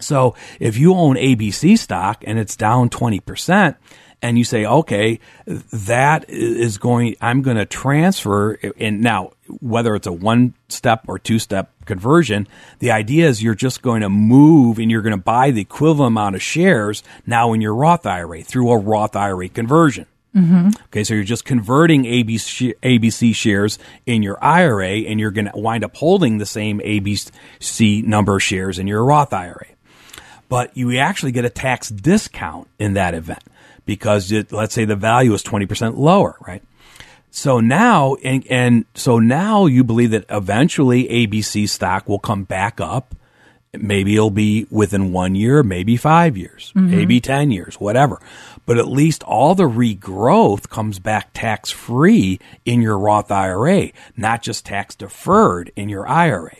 [0.00, 3.76] So if you own ABC stock and it's down 20%,
[4.24, 8.58] and you say, okay, that is going, I'm going to transfer.
[8.78, 13.54] And now, whether it's a one step or two step conversion, the idea is you're
[13.54, 17.52] just going to move and you're going to buy the equivalent amount of shares now
[17.52, 20.06] in your Roth IRA through a Roth IRA conversion.
[20.34, 20.70] Mm-hmm.
[20.86, 25.58] Okay, so you're just converting ABC, ABC shares in your IRA and you're going to
[25.58, 29.66] wind up holding the same ABC number of shares in your Roth IRA.
[30.48, 33.44] But you actually get a tax discount in that event
[33.86, 36.62] because it, let's say the value is 20% lower, right?
[37.30, 42.80] So now, and, and so now you believe that eventually ABC stock will come back
[42.80, 43.14] up.
[43.76, 46.90] Maybe it'll be within one year, maybe five years, Mhm.
[46.90, 48.20] maybe 10 years, whatever.
[48.66, 54.42] But at least all the regrowth comes back tax free in your Roth IRA, not
[54.42, 56.54] just tax deferred in your IRA.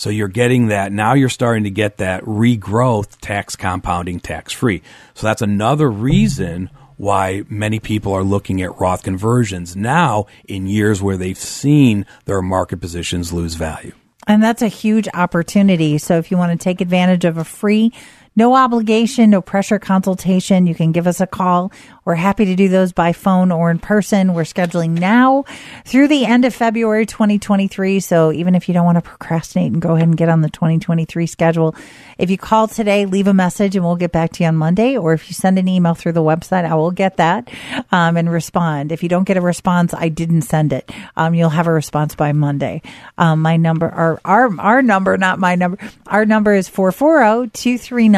[0.00, 4.80] So you're getting that now you're starting to get that regrowth tax compounding tax free.
[5.12, 11.02] So that's another reason why many people are looking at Roth conversions now in years
[11.02, 13.92] where they've seen their market positions lose value.
[14.26, 15.98] And that's a huge opportunity.
[15.98, 17.92] So if you want to take advantage of a free,
[18.36, 21.72] no obligation, no pressure consultation, you can give us a call.
[22.04, 24.34] We're happy to do those by phone or in person.
[24.34, 25.44] We're scheduling now
[25.84, 28.00] through the end of February 2023.
[28.00, 30.50] So even if you don't want to procrastinate and go ahead and get on the
[30.50, 31.74] 2023 schedule,
[32.18, 34.96] if you call today, leave a message and we'll get back to you on Monday.
[34.96, 37.50] Or if you send an email through the website, I will get that
[37.92, 38.92] um, and respond.
[38.92, 40.90] If you don't get a response, I didn't send it.
[41.16, 42.82] Um, you'll have a response by Monday.
[43.18, 46.68] Um, my number, our, our, our number, not my number, our number is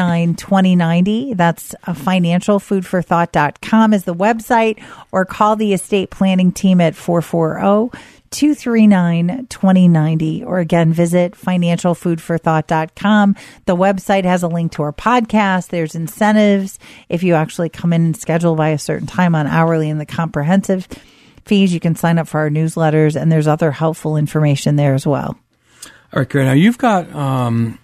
[0.03, 1.37] 440-239-2090.
[1.37, 7.95] That's a financialfoodforthought.com is the website or call the estate planning team at 440
[8.31, 13.35] 239 2090 or again visit financialfoodforthought.com
[13.65, 18.05] the website has a link to our podcast there's incentives if you actually come in
[18.05, 20.87] and schedule by a certain time on hourly and the comprehensive
[21.45, 25.05] fees you can sign up for our newsletters and there's other helpful information there as
[25.05, 25.37] well
[26.11, 26.45] All right, great.
[26.45, 27.79] Now you've got um,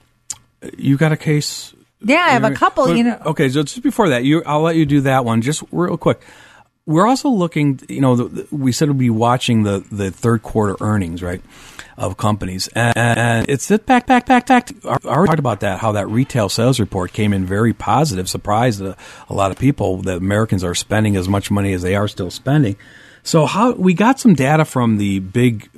[0.77, 1.73] you've got a case.
[2.01, 4.61] Yeah i have a couple But- you know Okay, so just before that, you I'll
[4.61, 6.21] let you do that one just real quick.
[6.85, 10.41] We're also looking, you know, the, the- we said we'd be watching the the third
[10.41, 11.41] quarter earnings, right,
[11.97, 14.71] of companies, and, and it's it back back back back.
[14.85, 18.81] I already talked about that, how that retail sales report came in very positive, surprised
[18.81, 18.97] a,
[19.29, 22.31] a lot of people that Americans are spending as much money as they are still
[22.31, 22.75] spending.
[23.21, 25.69] So how we got some data from the big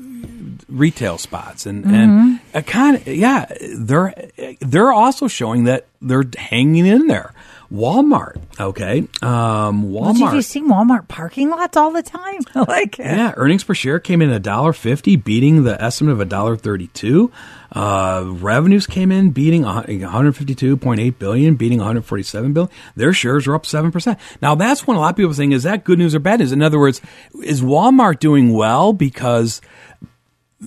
[0.72, 1.66] retail spots.
[1.66, 3.46] And and uh, kind of yeah
[3.78, 4.14] they're
[4.60, 7.34] they're also showing that they're hanging in there.
[7.72, 10.44] Walmart okay um Well, Have you walmart.
[10.44, 12.42] seen Walmart parking lots all the time?
[12.68, 16.26] like, yeah earnings per share came in a dollar fifty beating the estimate of a
[16.26, 17.32] dollar thirty two
[17.72, 22.70] uh revenues came in beating a hun- 152.8 billion beating 147 billion.
[22.98, 25.64] Their shares are up 7% now that's when a lot of people are saying is
[25.64, 26.52] that good news or bad news?
[26.52, 27.00] In other words
[27.42, 29.62] is walmart doing well because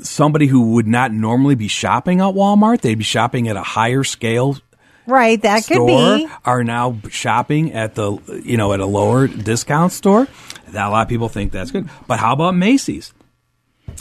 [0.03, 4.05] somebody who would not normally be shopping at Walmart, they'd be shopping at a higher
[4.05, 4.59] scale
[5.07, 6.29] right, that could store, be.
[6.45, 10.27] are now shopping at the you know at a lower discount store.
[10.69, 11.89] That a lot of people think that's good.
[12.07, 13.13] But how about Macy's?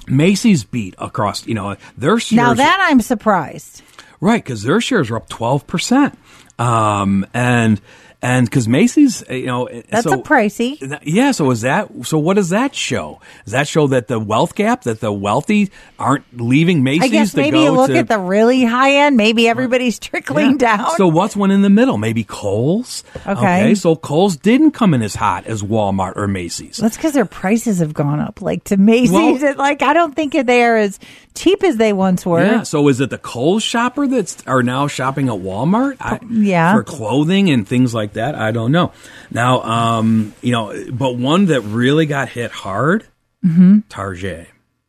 [0.07, 3.81] Macy's beat across you know their shares Now that I'm surprised.
[4.19, 6.17] right because their shares are up twelve percent,
[6.57, 7.79] um, and
[8.23, 10.99] and because Macy's eh, you know eh, That's so, a pricey.
[11.03, 12.17] Yeah, so is that so?
[12.17, 13.19] What does that show?
[13.43, 17.35] Does that show that the wealth gap, that the wealthy aren't leaving Macy's I guess
[17.35, 17.97] maybe you look to?
[17.97, 19.17] at the really high end.
[19.17, 20.77] Maybe everybody's trickling Yeah.
[20.77, 20.97] down.
[20.97, 21.97] So what's one in the middle?
[21.97, 23.03] Maybe Kohl's.
[23.27, 23.75] Okay.
[23.75, 26.77] so Kohl's didn't come in as hot as Walmart or Macy's.
[26.77, 28.41] That's because their prices have gone up.
[28.41, 30.97] Like to Macy's, Well- it, like I don't think they are as
[31.35, 32.43] cheap as they once were.
[32.43, 32.63] Yeah.
[32.63, 35.97] So is it the Kohl's shopper that's are now shopping at Walmart?
[35.99, 36.73] I, yeah.
[36.73, 38.35] For clothing and things like that.
[38.35, 38.91] I don't know.
[39.31, 43.05] Now, um, you know, but one that really got hit hard,
[43.41, 44.47] hmm Target.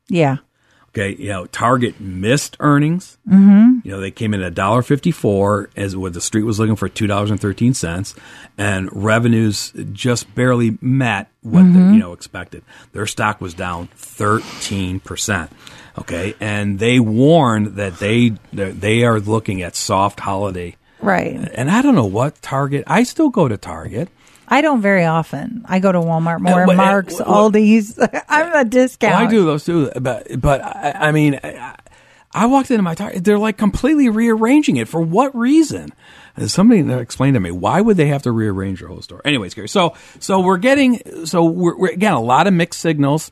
[0.08, 0.36] Yeah.
[0.90, 3.18] Okay, you know, Target missed earnings.
[3.28, 6.60] hmm You know, they came in at dollar fifty four, as what the street was
[6.60, 8.14] looking for two dollars and thirteen cents,
[8.56, 11.94] and revenues just barely met what the, Mhm.
[11.94, 12.62] you know expected.
[12.92, 15.50] Their stock was down thirteen percent.
[15.98, 20.76] Okay, and they warned that they they are looking at soft holiday.
[21.04, 21.36] Right.
[21.54, 22.84] And I don't know what Target.
[22.86, 24.08] I still go to Target.
[24.46, 25.64] I don't very often.
[25.66, 27.98] I go to Walmart more, Uh, uh, Marc's, wh- Aldi's.
[28.28, 29.14] I'm a discount.
[29.14, 31.76] Well, I do those too, but but I, I mean, I,
[32.32, 33.24] I walked into my Target.
[33.24, 35.90] They're like completely rearranging it for what reason?
[36.46, 39.22] Somebody explained to me why would they have to rearrange their whole store?
[39.24, 39.68] Anyways, Gary.
[39.68, 43.30] So so we're getting so we're, we're again a lot of mixed signals.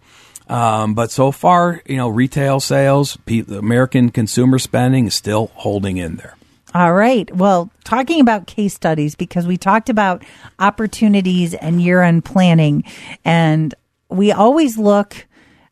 [0.49, 5.51] Um, but so far, you know, retail sales, pe- the American consumer spending is still
[5.55, 6.37] holding in there.
[6.75, 7.35] All right.
[7.35, 10.25] Well, talking about case studies, because we talked about
[10.59, 12.85] opportunities and year end planning,
[13.25, 13.75] and
[14.09, 15.27] we always look.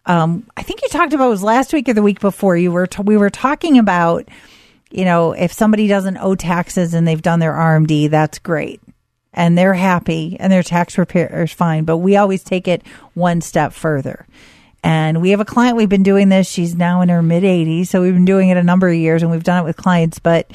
[0.06, 2.56] Um, I think you talked about it was last week or the week before.
[2.56, 4.28] You were t- we were talking about,
[4.90, 8.82] you know, if somebody doesn't owe taxes and they've done their RMD, that's great,
[9.32, 11.84] and they're happy and their tax repair is fine.
[11.84, 12.82] But we always take it
[13.14, 14.26] one step further.
[14.82, 16.48] And we have a client, we've been doing this.
[16.48, 17.88] She's now in her mid 80s.
[17.88, 20.18] So we've been doing it a number of years and we've done it with clients.
[20.18, 20.50] But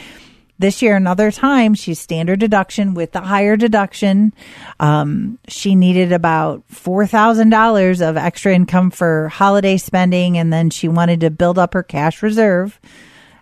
[0.58, 4.34] this year, another time, she's standard deduction with the higher deduction.
[4.80, 10.38] Um, she needed about $4,000 of extra income for holiday spending.
[10.38, 12.80] And then she wanted to build up her cash reserve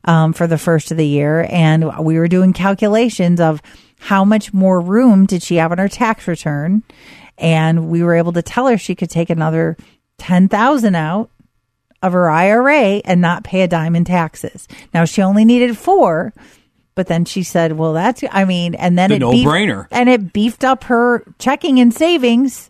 [0.05, 1.45] um, for the first of the year.
[1.49, 3.61] And we were doing calculations of
[3.99, 6.83] how much more room did she have on her tax return.
[7.37, 9.77] And we were able to tell her she could take another
[10.17, 11.29] 10,000 out
[12.01, 14.67] of her IRA and not pay a dime in taxes.
[14.93, 16.33] Now she only needed 4,
[16.95, 19.87] but then she said, "Well, that's I mean, and then The it no-brainer.
[19.91, 22.69] and it beefed up her checking and savings.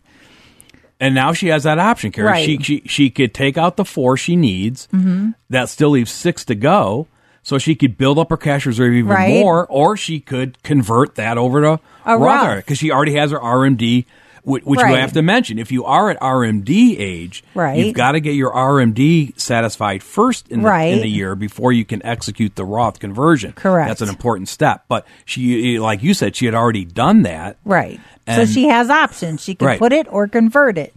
[1.00, 2.26] And now she has that option, Carrie.
[2.28, 2.46] Right.
[2.46, 4.86] She, she she could take out the four she needs.
[4.92, 5.30] Mm-hmm.
[5.50, 7.08] That still leaves six to go.
[7.42, 9.28] So she could build up her cash reserve even Right.
[9.42, 12.56] more, or she could convert that over to A Roth.
[12.56, 14.06] because she already has her RMD,
[14.44, 14.90] which, which Right.
[14.90, 15.58] you have to mention.
[15.58, 17.78] If you are at RMD age, Right.
[17.78, 21.84] you've got to get your RMD satisfied first in the, in the year before you
[21.84, 23.52] can execute the Roth conversion.
[23.52, 23.88] Correct.
[23.88, 24.84] That's an important step.
[24.88, 27.56] But she, like you said, she had already done that.
[27.64, 28.00] Right.
[28.26, 29.42] so she has options.
[29.42, 29.78] She can Right.
[29.78, 30.94] put it or convert it.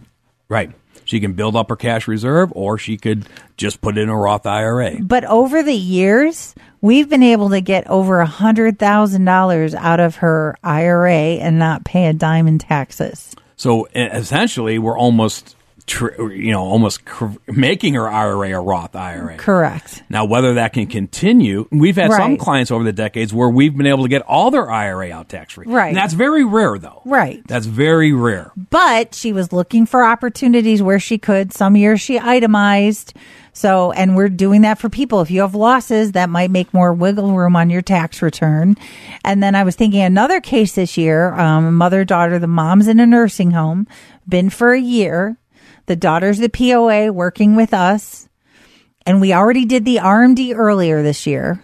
[0.48, 0.70] Right.
[1.08, 4.16] She can build up her cash reserve or she could just put it in a
[4.16, 4.98] Roth IRA.
[5.00, 10.00] But over the years, we've been able to get over a hundred thousand dollars out
[10.00, 13.34] of her IRA and not pay a dime in taxes.
[13.56, 15.56] So essentially, we're almost,
[15.88, 19.36] tr- you know, almost cr- making her IRA a Roth IRA.
[19.36, 20.02] Correct.
[20.08, 23.86] Now, whether that can continue, we've had some clients over the decades where we've been
[23.86, 25.66] able to get all their IRA out tax free.
[25.66, 25.88] Right.
[25.88, 27.02] And that's very rare, though.
[27.04, 27.42] Right.
[27.48, 28.52] That's very rare.
[28.56, 31.52] But she was looking for opportunities where she could.
[31.52, 33.14] Some years she itemized.
[33.52, 35.20] So, and we're doing that for people.
[35.20, 38.76] If you have losses, that might make more wiggle room on your tax return.
[39.24, 43.00] And then I was thinking another case this year, um, mother daughter, the mom's in
[43.00, 43.88] a nursing home,
[44.28, 45.38] been for a year.
[45.88, 48.28] The daughter's the POA working with us.
[49.06, 51.62] And we already did the RMD earlier this year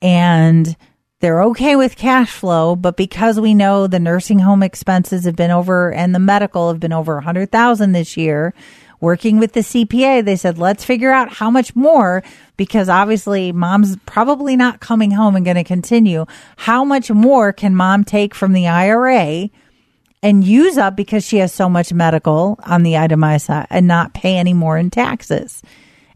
[0.00, 0.76] and
[1.18, 5.50] they're okay with cash flow, but because we know the nursing home expenses have been
[5.50, 8.54] over and the medical have been over a hundred thousand this year,
[9.00, 12.22] working with the CPA, they said, let's figure out how much more
[12.56, 16.26] because obviously mom's probably not coming home and going to continue.
[16.58, 19.50] How much more can mom take from the IRA
[20.22, 24.14] and use up because she has so much medical on the itemized side and not
[24.14, 25.62] pay any more in taxes?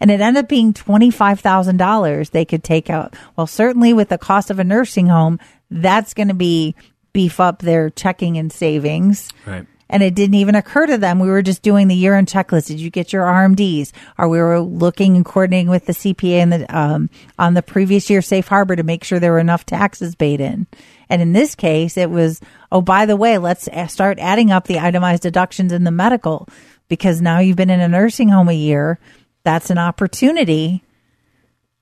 [0.01, 3.15] And it ended up being $25,000 they could take out.
[3.37, 5.39] Well, certainly with the cost of a nursing home,
[5.71, 6.75] that's going to be
[7.13, 9.31] beef up their checking and savings.
[9.47, 9.67] Right.
[9.89, 11.21] And it didn't even occur to them.
[11.21, 12.67] We were just doing the year end checklist.
[12.67, 13.93] Did you get your RMDs?
[14.19, 18.11] Or we were looking and coordinating with the CPA and the, um, on the previous
[18.11, 20.67] year safe harbor to make sure there were enough taxes paid in.
[21.09, 22.41] And in this case, it was,
[22.73, 26.49] oh, by the way, let's start adding up the itemized deductions in the medical
[26.89, 28.99] because now you've been in a nursing home a year.
[29.45, 30.83] That's an opportunity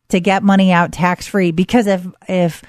[0.09, 2.63] to get money out tax free because if, if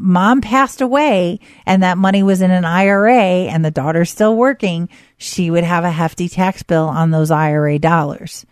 [0.00, 4.88] mom passed away and that money was in an IRA and the daughter's still working,
[5.18, 8.46] she would have a hefty tax bill on those IRA dollars.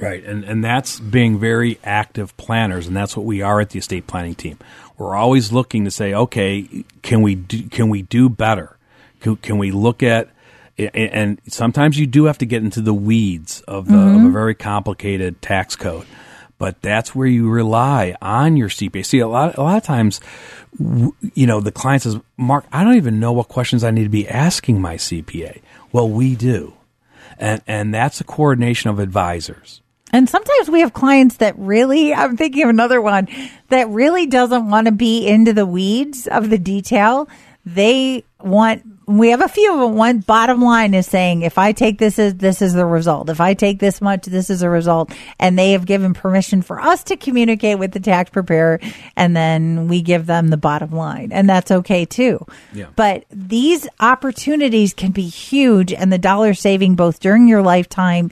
[0.00, 3.78] Right, and and that's being very active planners, and that's what we are at the
[3.78, 4.58] estate planning team.
[4.98, 8.76] We're always looking to say, okay, can we do, can we do better?
[9.20, 10.28] Can, can we look at
[10.78, 14.32] and sometimes you do have to get into the weeds of, the, of a mm-hmm.
[14.32, 16.06] very complicated tax code,
[16.62, 19.04] but that's where you rely on your CPA.
[19.04, 20.20] See, a lot a lot of times,
[20.78, 24.08] you know, the client says, "Mark, I don't even know what questions I need to
[24.08, 25.60] be asking my CPA."
[25.90, 26.74] Well, we do,
[27.36, 29.80] and and that's a coordination of advisors.
[30.12, 33.26] And sometimes we have clients that really, I'm thinking of another one
[33.70, 37.28] that really doesn't want to be into the weeds of the detail.
[37.66, 39.96] They want, we have a few of them.
[39.96, 43.28] One bottom line is saying, if I take this as, this is the result.
[43.28, 45.12] If I take this much, this is a result.
[45.38, 48.80] And they have given permission for us to communicate with the tax preparer
[49.16, 51.32] and then we give them the bottom line.
[51.32, 52.46] And that's okay too.
[52.72, 52.86] Yeah.
[52.96, 58.30] But these opportunities can be huge and the dollar saving both during your lifetime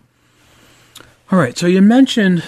[1.32, 1.56] All right.
[1.56, 2.44] So you mentioned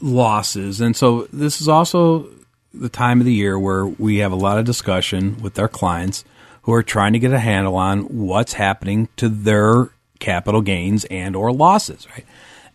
[0.00, 0.80] losses.
[0.80, 2.30] And so this is also
[2.72, 6.24] the time of the year where we have a lot of discussion with our clients
[6.66, 9.88] who are trying to get a handle on what's happening to their
[10.18, 12.26] capital gains and or losses, right?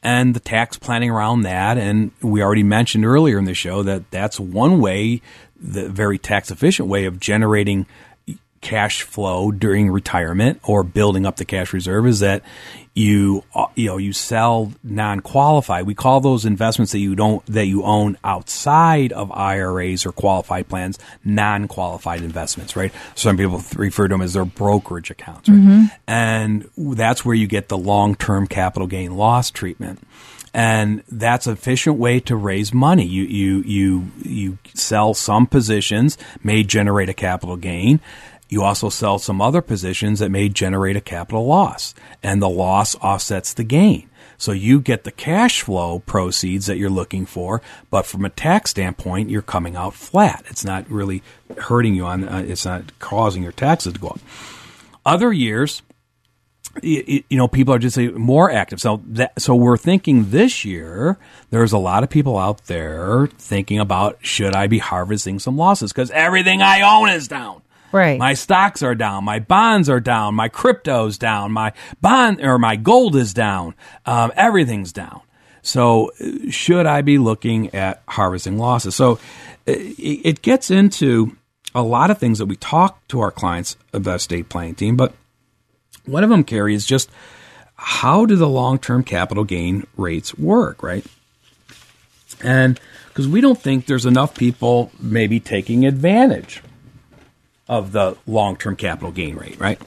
[0.01, 4.09] And the tax planning around that, and we already mentioned earlier in the show that
[4.09, 5.21] that's one way,
[5.59, 7.85] the very tax efficient way of generating
[8.62, 12.43] cash flow during retirement or building up the cash reserve is that
[12.93, 17.66] you uh, you know you sell non-qualified we call those investments that you don't that
[17.66, 24.14] you own outside of IRAs or qualified plans non-qualified investments right some people refer to
[24.14, 25.89] them as their brokerage accounts right?
[26.07, 29.99] and that's where you get the long-term capital gain loss treatment
[30.53, 33.05] and that's an efficient way to raise money.
[33.05, 38.01] You you you you sell some positions, may generate a capital gain.
[38.51, 42.95] You also sell some other positions that may generate a capital loss, and the loss
[42.95, 44.09] offsets the gain.
[44.37, 48.71] So you get the cash flow proceeds that you're looking for, but from a tax
[48.71, 50.43] standpoint, you're coming out flat.
[50.49, 51.23] It's not really
[51.57, 52.27] hurting you on.
[52.27, 54.19] Uh, it's not causing your taxes to go up.
[55.05, 55.81] Other years,
[56.81, 58.81] you, you know, people are just more active.
[58.81, 61.17] So that, so we're thinking this year,
[61.51, 65.93] there's a lot of people out there thinking about should I be harvesting some losses
[65.93, 67.61] because everything I own is down.
[67.91, 68.17] Right.
[68.17, 69.23] My stocks are down.
[69.23, 70.35] My bonds are down.
[70.35, 71.51] My crypto's down.
[71.51, 73.75] My bond or my gold is down.
[74.05, 75.21] Um, everything's down.
[75.61, 78.95] So uh, should I be looking at harvesting losses?
[78.95, 79.17] So uh,
[79.75, 81.35] it, gets into
[81.75, 85.13] a lot of things that we talk to our clients about estate planning team, but
[86.05, 87.09] one of them, Carrie, is just
[87.75, 91.05] how do the long term capital gain rates work, right?
[92.43, 92.79] And
[93.09, 96.63] because we don't think there's enough people maybe taking advantage
[97.68, 99.80] of the long term capital gain rate, right?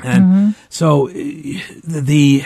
[0.00, 2.44] And so uh, the,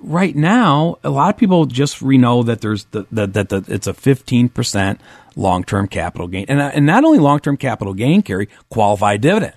[0.00, 3.64] right now, a lot of people just we know that there's the, the, that the,
[3.68, 4.98] it's a 15%
[5.36, 6.46] long term capital gain.
[6.48, 9.54] And, and not only long term capital gain, Carrie qualified dividend.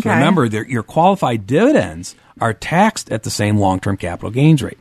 [0.00, 4.78] So remember, your qualified dividends are taxed at the same long term capital gains rate.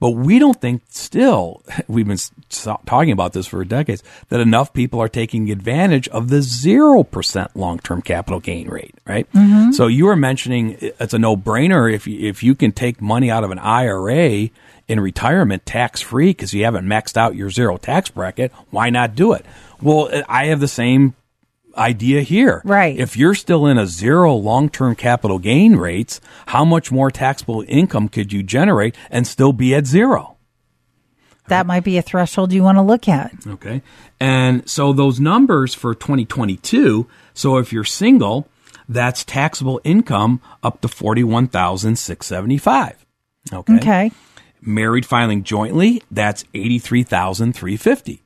[0.00, 2.18] But we don't think still, we've been
[2.50, 7.78] talking about this for decades, that enough people are taking advantage of the 0% long
[7.78, 9.30] term capital gain rate, right?
[9.32, 9.72] Mm-hmm.
[9.72, 13.30] So you were mentioning it's a no brainer if you, if you can take money
[13.30, 14.50] out of an IRA
[14.86, 19.14] in retirement tax free because you haven't maxed out your zero tax bracket, why not
[19.14, 19.46] do it?
[19.80, 21.14] Well, I have the same
[21.76, 22.62] idea here.
[22.64, 22.98] Right.
[22.98, 27.64] If you're still in a zero long term capital gain rates, how much more taxable
[27.68, 30.36] income could you generate and still be at zero?
[31.48, 33.32] That might be a threshold you want to look at.
[33.46, 33.82] Okay.
[34.18, 38.48] And so those numbers for 2022, so if you're single,
[38.88, 43.04] that's taxable income up to 41,675.
[43.52, 43.76] Okay.
[43.76, 44.10] Okay.
[44.62, 48.23] Married filing jointly, that's 83,350.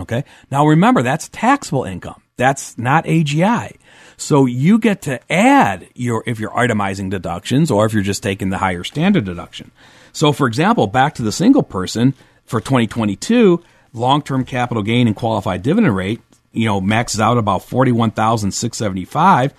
[0.00, 0.24] Okay.
[0.50, 2.22] Now remember, that's taxable income.
[2.36, 3.76] That's not AGI.
[4.16, 8.50] So you get to add your, if you're itemizing deductions or if you're just taking
[8.50, 9.70] the higher standard deduction.
[10.12, 12.14] So for example, back to the single person
[12.44, 13.62] for 2022,
[13.92, 16.20] long-term capital gain and qualified dividend rate,
[16.52, 19.52] you know, maxes out about 41,675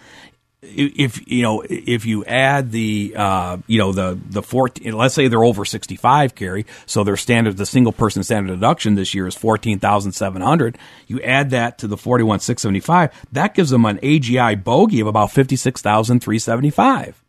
[0.61, 5.27] if you know if you add the uh, you know the the 14 let's say
[5.27, 9.35] they're over 65 Carrie so their standard the single person standard deduction this year is
[9.35, 15.31] 14,700 you add that to the 41,675 that gives them an AGI bogey of about
[15.31, 17.23] 56,375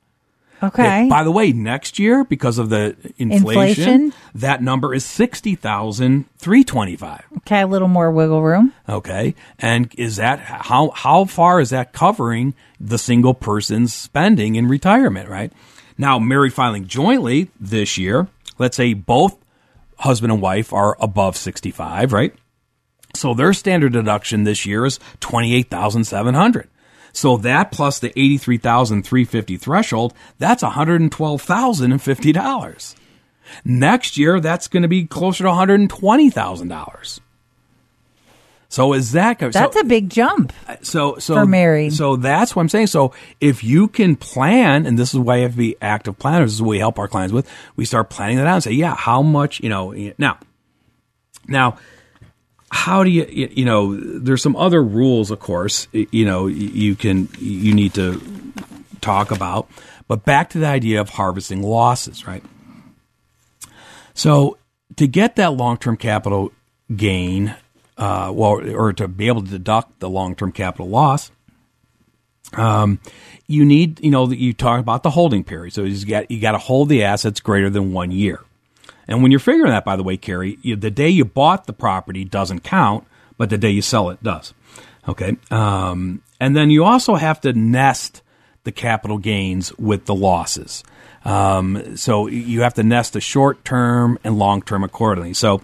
[0.62, 1.08] Okay.
[1.08, 4.12] by the way next year because of the inflation, Inflation?
[4.34, 7.62] that number is 60,325 okay.
[7.62, 8.74] A little more wiggle room.
[8.88, 9.34] Okay.
[9.58, 15.28] And is that how how far is that covering the single person's spending in retirement,
[15.28, 15.52] right?
[15.98, 19.36] Now, married filing jointly this year, let's say both
[19.98, 22.34] husband and wife are above 65, right?
[23.14, 26.69] So their standard deduction this year is 28,700.
[27.12, 32.94] So that plus the 83,350 threshold, that's $112,050.
[33.64, 37.20] Next year, that's going to be closer to $120,000.
[38.70, 40.52] So is that so, That's a big jump.
[40.68, 41.92] Uh, so so for married.
[41.92, 42.86] So that's what I'm saying.
[42.86, 46.52] So if you can plan, and this is why you have to be active planners.
[46.52, 47.50] This is what we help our clients with.
[47.74, 50.38] We start planning that out and say, yeah, how much you know now.
[51.48, 51.78] Now,
[52.70, 53.96] how do you you know?
[53.96, 55.88] There's some other rules, of course.
[55.92, 58.20] You know, you can you need to
[59.00, 59.68] talk about,
[60.06, 62.44] but back to the idea of harvesting losses, right?
[64.14, 64.58] So
[64.96, 66.52] to get that long-term capital
[66.94, 67.56] gain,
[67.96, 71.30] uh, well, or to be able to deduct the long-term capital loss,
[72.54, 73.00] um,
[73.46, 75.72] you need, you know, you talk about the holding period.
[75.72, 78.44] So you got you got to hold the assets greater than one year.
[79.10, 81.72] And when you're figuring that, by the way, Carrie, you, the day you bought the
[81.72, 83.04] property doesn't count,
[83.36, 84.54] but the day you sell it does.
[85.08, 85.36] Okay.
[85.50, 88.22] Um, and then you also have to nest
[88.62, 90.84] the capital gains with the losses.
[91.24, 95.34] Um, so you have to nest the short term and long term accordingly.
[95.34, 95.60] So,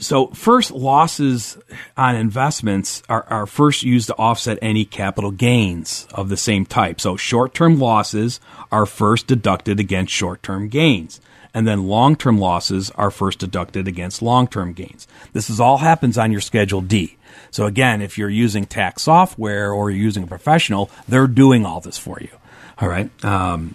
[0.00, 1.58] so first losses
[1.96, 7.00] on investments are, are first used to offset any capital gains of the same type.
[7.00, 8.40] So short term losses
[8.70, 11.20] are first deducted against short term gains.
[11.54, 15.06] And then long term losses are first deducted against long term gains.
[15.34, 17.18] This is all happens on your Schedule D.
[17.50, 21.80] So again, if you're using tax software or you're using a professional, they're doing all
[21.80, 22.30] this for you.
[22.78, 23.10] All right.
[23.22, 23.74] Um,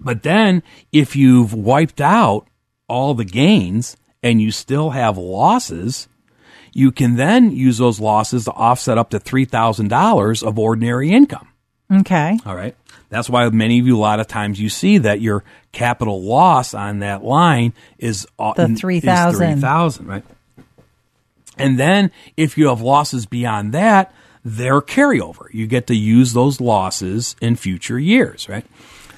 [0.00, 0.62] but then
[0.92, 2.46] if you've wiped out
[2.88, 6.08] all the gains and you still have losses,
[6.72, 11.48] you can then use those losses to offset up to $3,000 of ordinary income.
[11.92, 12.38] Okay.
[12.46, 12.74] All right.
[13.10, 16.72] That's why many of you, a lot of times, you see that your capital loss
[16.72, 19.56] on that line is uh, The 3,000.
[19.56, 20.24] 3,000, right?
[21.58, 24.14] And then if you have losses beyond that,
[24.44, 25.46] they're carryover.
[25.52, 28.64] You get to use those losses in future years, right?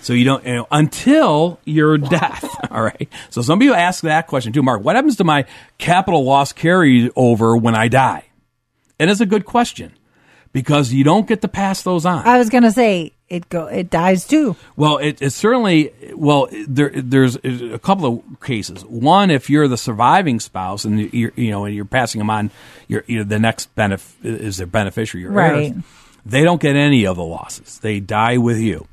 [0.05, 2.45] So you don't you know, until your death.
[2.71, 3.09] All right.
[3.31, 4.85] So some people ask that question too, Mark.
[4.85, 5.47] What happens to my
[5.79, 8.25] capital loss carry over when I die?
[8.99, 9.93] And it's a good question
[10.53, 12.27] because you don't get to pass those on.
[12.27, 14.57] I was gonna say it go it dies too.
[14.77, 16.49] Well, it, it's certainly well.
[16.69, 18.85] There, there's a couple of cases.
[18.85, 22.51] One, if you're the surviving spouse and you're, you know, and you're passing them on,
[22.89, 25.71] you're, you're the next benef- is their beneficiary, your heirs.
[25.71, 25.85] Right.
[26.27, 27.79] They don't get any of the losses.
[27.79, 28.87] They die with you.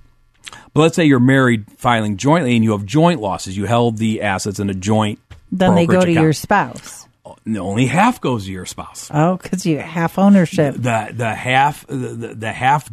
[0.73, 3.57] But let's say you're married, filing jointly, and you have joint losses.
[3.57, 5.19] You held the assets in a joint.
[5.51, 6.23] Then they go to account.
[6.23, 7.07] your spouse.
[7.45, 9.09] Only half goes to your spouse.
[9.13, 10.75] Oh, because you half ownership.
[10.75, 12.89] The the half the, the, the half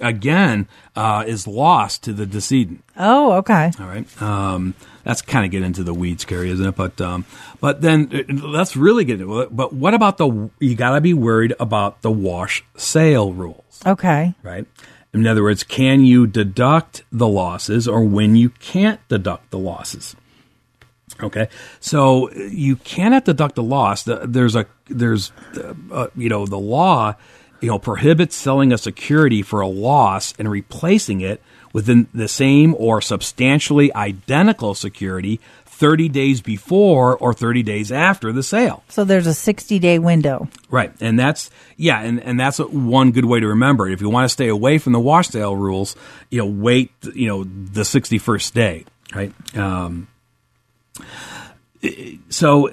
[0.00, 2.82] again uh, is lost to the decedent.
[2.96, 3.70] Oh, okay.
[3.80, 4.22] All right.
[4.22, 4.74] Um,
[5.04, 6.76] that's kind of get into the weeds, Carrie, isn't it?
[6.76, 7.24] But um,
[7.60, 9.54] but then uh, let's really get into it.
[9.54, 10.50] But what about the?
[10.60, 14.34] You got to be worried about the wash sale rules, Okay.
[14.42, 14.66] right?
[15.12, 20.14] In other words, can you deduct the losses, or when you can't deduct the losses?
[21.22, 21.48] Okay,
[21.80, 24.04] so you cannot deduct a loss.
[24.04, 27.14] The- There's a there's uh, uh, you know the law
[27.60, 31.42] you know prohibits selling a security for a loss and replacing it
[31.72, 38.42] within the same or substantially identical security 30 days before or 30 days after the
[38.42, 38.82] sale.
[38.88, 40.48] So there's a 60 day window.
[40.70, 41.50] Right, and that's
[41.80, 43.92] yeah, and, and that's one good way to remember it.
[43.94, 45.96] If you want to stay away from the wash sale rules,
[46.30, 49.32] you know, wait, you know, the sixty first day, right?
[49.56, 50.06] Um,
[52.28, 52.70] so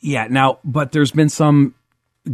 [0.00, 1.74] yeah, now, but there's been some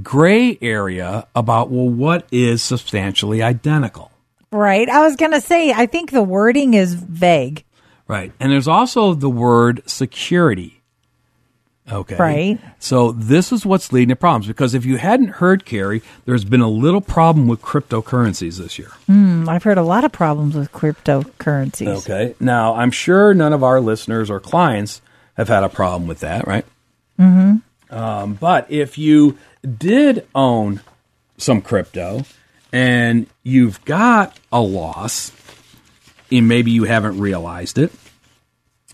[0.02, 4.10] gray area about well, what is substantially identical,
[4.52, 4.88] Right.
[4.88, 7.64] I was going to say, I think the wording is vague.
[8.06, 8.32] right?
[8.38, 10.75] And there's also the word security.
[11.90, 12.16] Okay.
[12.16, 12.58] Right.
[12.80, 16.60] So this is what's leading to problems because if you hadn't heard, Carrie, there's been
[16.60, 18.90] a little problem with cryptocurrencies this year.
[19.06, 21.98] Hmm, I've heard a lot of problems with cryptocurrencies.
[21.98, 22.34] Okay.
[22.40, 25.00] Now, I'm sure none of our listeners or clients
[25.36, 26.64] have had a problem with that, right?
[27.20, 27.94] Mm-hmm.
[27.96, 29.38] Um, but if you
[29.78, 30.80] did own
[31.38, 32.24] some crypto
[32.72, 35.30] and you've got a loss,
[36.32, 37.92] and maybe you haven't realized it,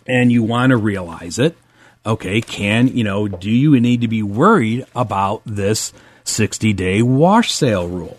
[0.06, 1.56] and you want to realize it,
[2.04, 5.92] okay, can, you know, do you need to be worried about this
[6.24, 8.18] 60 day wash sale rule?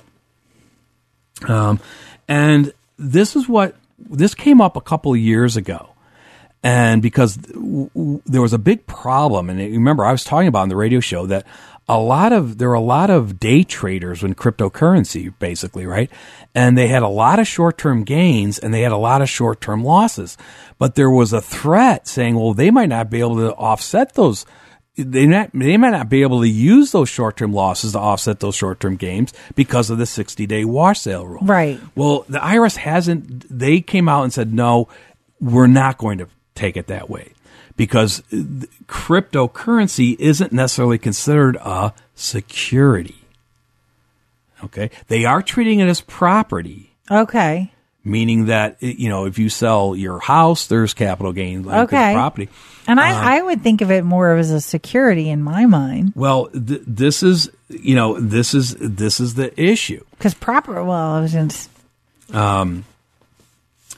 [1.48, 1.80] Um,
[2.28, 5.90] and this is what this came up a couple of years ago.
[6.66, 10.62] And because w- w- there was a big problem, and remember I was talking about
[10.62, 11.46] on the radio show that
[11.88, 16.10] a lot of there were a lot of day traders in cryptocurrency, basically, right?
[16.56, 19.30] And they had a lot of short term gains and they had a lot of
[19.30, 20.38] short term losses.
[20.78, 24.46] But there was a threat saying, well, they might not be able to offset those.
[24.96, 28.40] They not, they might not be able to use those short term losses to offset
[28.40, 31.44] those short term gains because of the 60 day wash sale rule.
[31.44, 31.80] Right.
[31.96, 34.88] Well, the IRS hasn't, they came out and said, no,
[35.42, 37.34] we're not going to take it that way
[37.76, 38.22] because
[38.88, 43.16] cryptocurrency isn't necessarily considered a security.
[44.64, 44.92] Okay.
[45.08, 47.72] They are treating it as property, Okay.
[48.04, 52.14] meaning that, you know, if you sell your house, there's capital gain, like Okay.
[52.14, 52.50] property.
[52.88, 56.14] And Uh, I, I would think of it more as a security in my mind
[56.16, 60.04] Well, th- this is, you know, this is, this is the issue.
[60.18, 60.84] because proper.
[60.84, 61.70] Well, I was just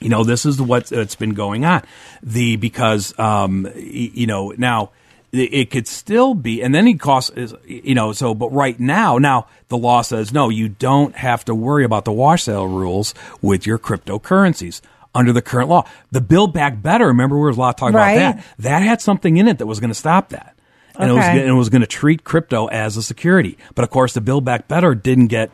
[0.02, 1.84] you know this is what it's been going on.
[2.24, 4.92] The because um you know now
[5.32, 7.32] it could still be and then he costs
[7.66, 11.54] you know so but right now now the law says no you don't have to
[11.54, 14.80] worry about the wash sale rules with your cryptocurrencies
[15.14, 15.86] under the current law.
[16.12, 18.12] The build back better remember we were a lot talking Right.
[18.14, 18.46] about that?
[18.60, 20.56] That had something in it that was going to stop that.
[20.98, 23.58] And it was and it was going to treat crypto as a security.
[23.76, 25.52] But of course the build back better didn't get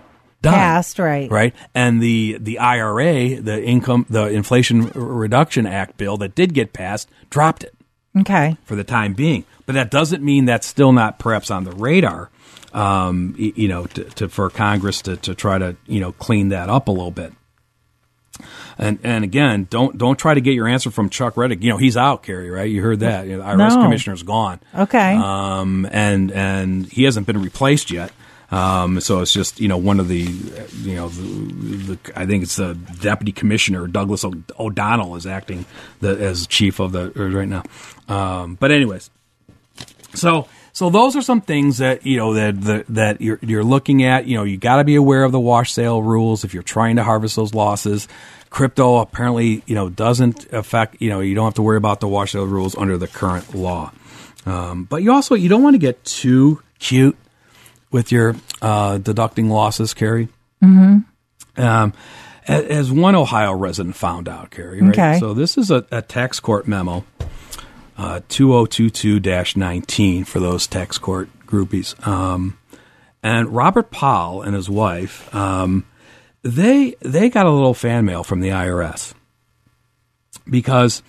[0.49, 1.29] passed, right?
[1.29, 1.53] right?
[1.75, 7.09] And the the IRA, the income, the Inflation Reduction Act bill that did get passed,
[7.29, 7.73] dropped it
[8.17, 8.57] Okay.
[8.65, 9.45] for the time being.
[9.65, 12.29] But that doesn't mean that's still not perhaps on the radar.
[12.73, 16.69] Um, you know, to, to for Congress to, to try to you know clean that
[16.69, 17.33] up a little bit.
[18.77, 21.61] And and again, don't don't try to get your answer from Chuck Rettig.
[21.61, 22.49] You know he's out, Carrie.
[22.49, 22.69] Right?
[22.69, 23.27] You heard that.
[23.27, 23.83] You know, the IRS No.
[23.83, 24.59] commissioner's gone.
[24.73, 25.15] Okay.
[25.15, 28.11] Um, and and he hasn't been replaced yet.
[28.51, 32.43] Um, so it's just you know one of the you know the, the I think
[32.43, 34.25] it's the deputy commissioner Douglas
[34.59, 35.65] O'Donnell is acting
[36.01, 37.63] the, as chief of the right now.
[38.09, 39.09] Um, but anyways,
[40.13, 44.03] so so those are some things that you know that that, that you're you're looking
[44.03, 44.25] at.
[44.25, 46.97] You know you got to be aware of the wash sale rules if you're trying
[46.97, 48.09] to harvest those losses.
[48.49, 52.07] Crypto apparently you know doesn't affect you know you don't have to worry about the
[52.07, 53.93] wash sale rules under the current law.
[54.45, 57.17] Um, but you also you don't want to get too cute
[57.91, 60.29] with your uh, deducting losses, Carrie.
[60.63, 61.61] Mm-hmm.
[61.61, 61.93] Um,
[62.47, 64.81] as one Ohio resident found out, Carrie.
[64.81, 64.91] Right?
[64.91, 65.19] Okay.
[65.19, 67.05] So this is a, a tax court memo,
[67.97, 72.07] uh, 2022-19 for those tax court groupies.
[72.07, 72.57] Um,
[73.23, 75.85] and Robert Powell and his wife, um,
[76.41, 79.13] they they got a little fan mail from the IRS
[80.49, 81.03] because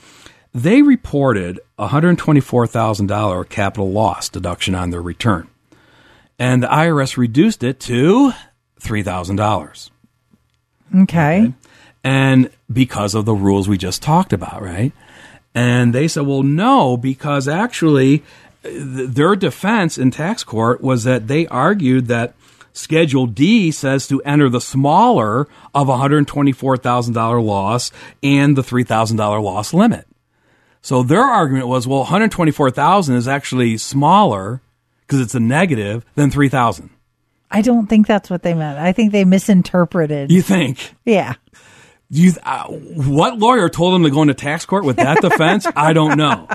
[0.53, 5.49] they reported a $124,000 capital loss deduction on their return.
[6.43, 8.33] And the IRS reduced it to
[8.81, 9.91] $3,000.
[11.03, 11.55] Okay.
[12.03, 14.91] And because of the rules we just talked about, right?
[15.55, 18.25] And they said, well, no, because actually
[18.65, 22.35] th- their defense in tax court was that they argued that
[22.73, 30.09] Schedule D says to enter the smaller of $124,000 loss and the $3,000 loss limit.
[30.81, 34.61] So their argument was, well, 124,000 is actually smaller
[35.13, 36.89] because it's a negative than 3,000.
[37.51, 38.79] I don't think that's what they meant.
[38.79, 40.33] I think they misinterpreted.
[40.33, 40.95] You think?
[41.05, 41.35] yeah.
[42.09, 45.67] You, uh, what lawyer told them to go into tax court with that defense?
[45.77, 46.49] I don't know.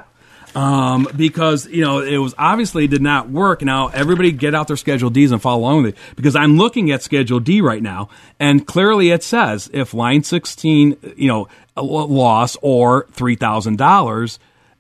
[0.56, 3.62] Um, because you know it was obviously did not work.
[3.62, 6.02] Now everybody get out their Schedule D's and follow along with it.
[6.16, 10.98] Because I'm looking at Schedule D right now, and clearly it says if line 16,
[11.16, 14.40] you know, a loss or three thousand dollars,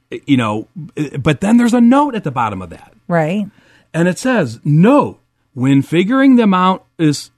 [0.09, 0.67] you know,
[1.19, 3.45] but then there's a note at the bottom of that Right.
[3.97, 5.19] And it says note
[5.53, 7.31] when figuring the amount is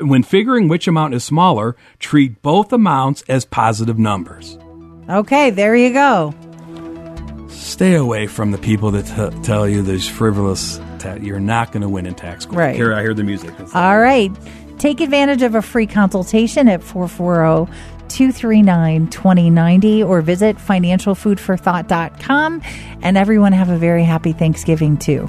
[0.00, 4.56] when figuring which amount is smaller treat both amounts as positive numbers
[5.08, 5.50] Okay.
[5.50, 6.34] There you go.
[7.48, 11.82] stay away from the people that t- tell you there's frivolous ta- you're not going
[11.82, 12.74] to win in tax court Right.
[12.76, 14.30] here i hear the music All right.
[14.78, 17.72] Take advantage of a free consultation at 440
[18.08, 22.62] 239 2090 or visit financialfoodforthought.com.
[23.02, 25.28] And everyone have a very happy Thanksgiving, too.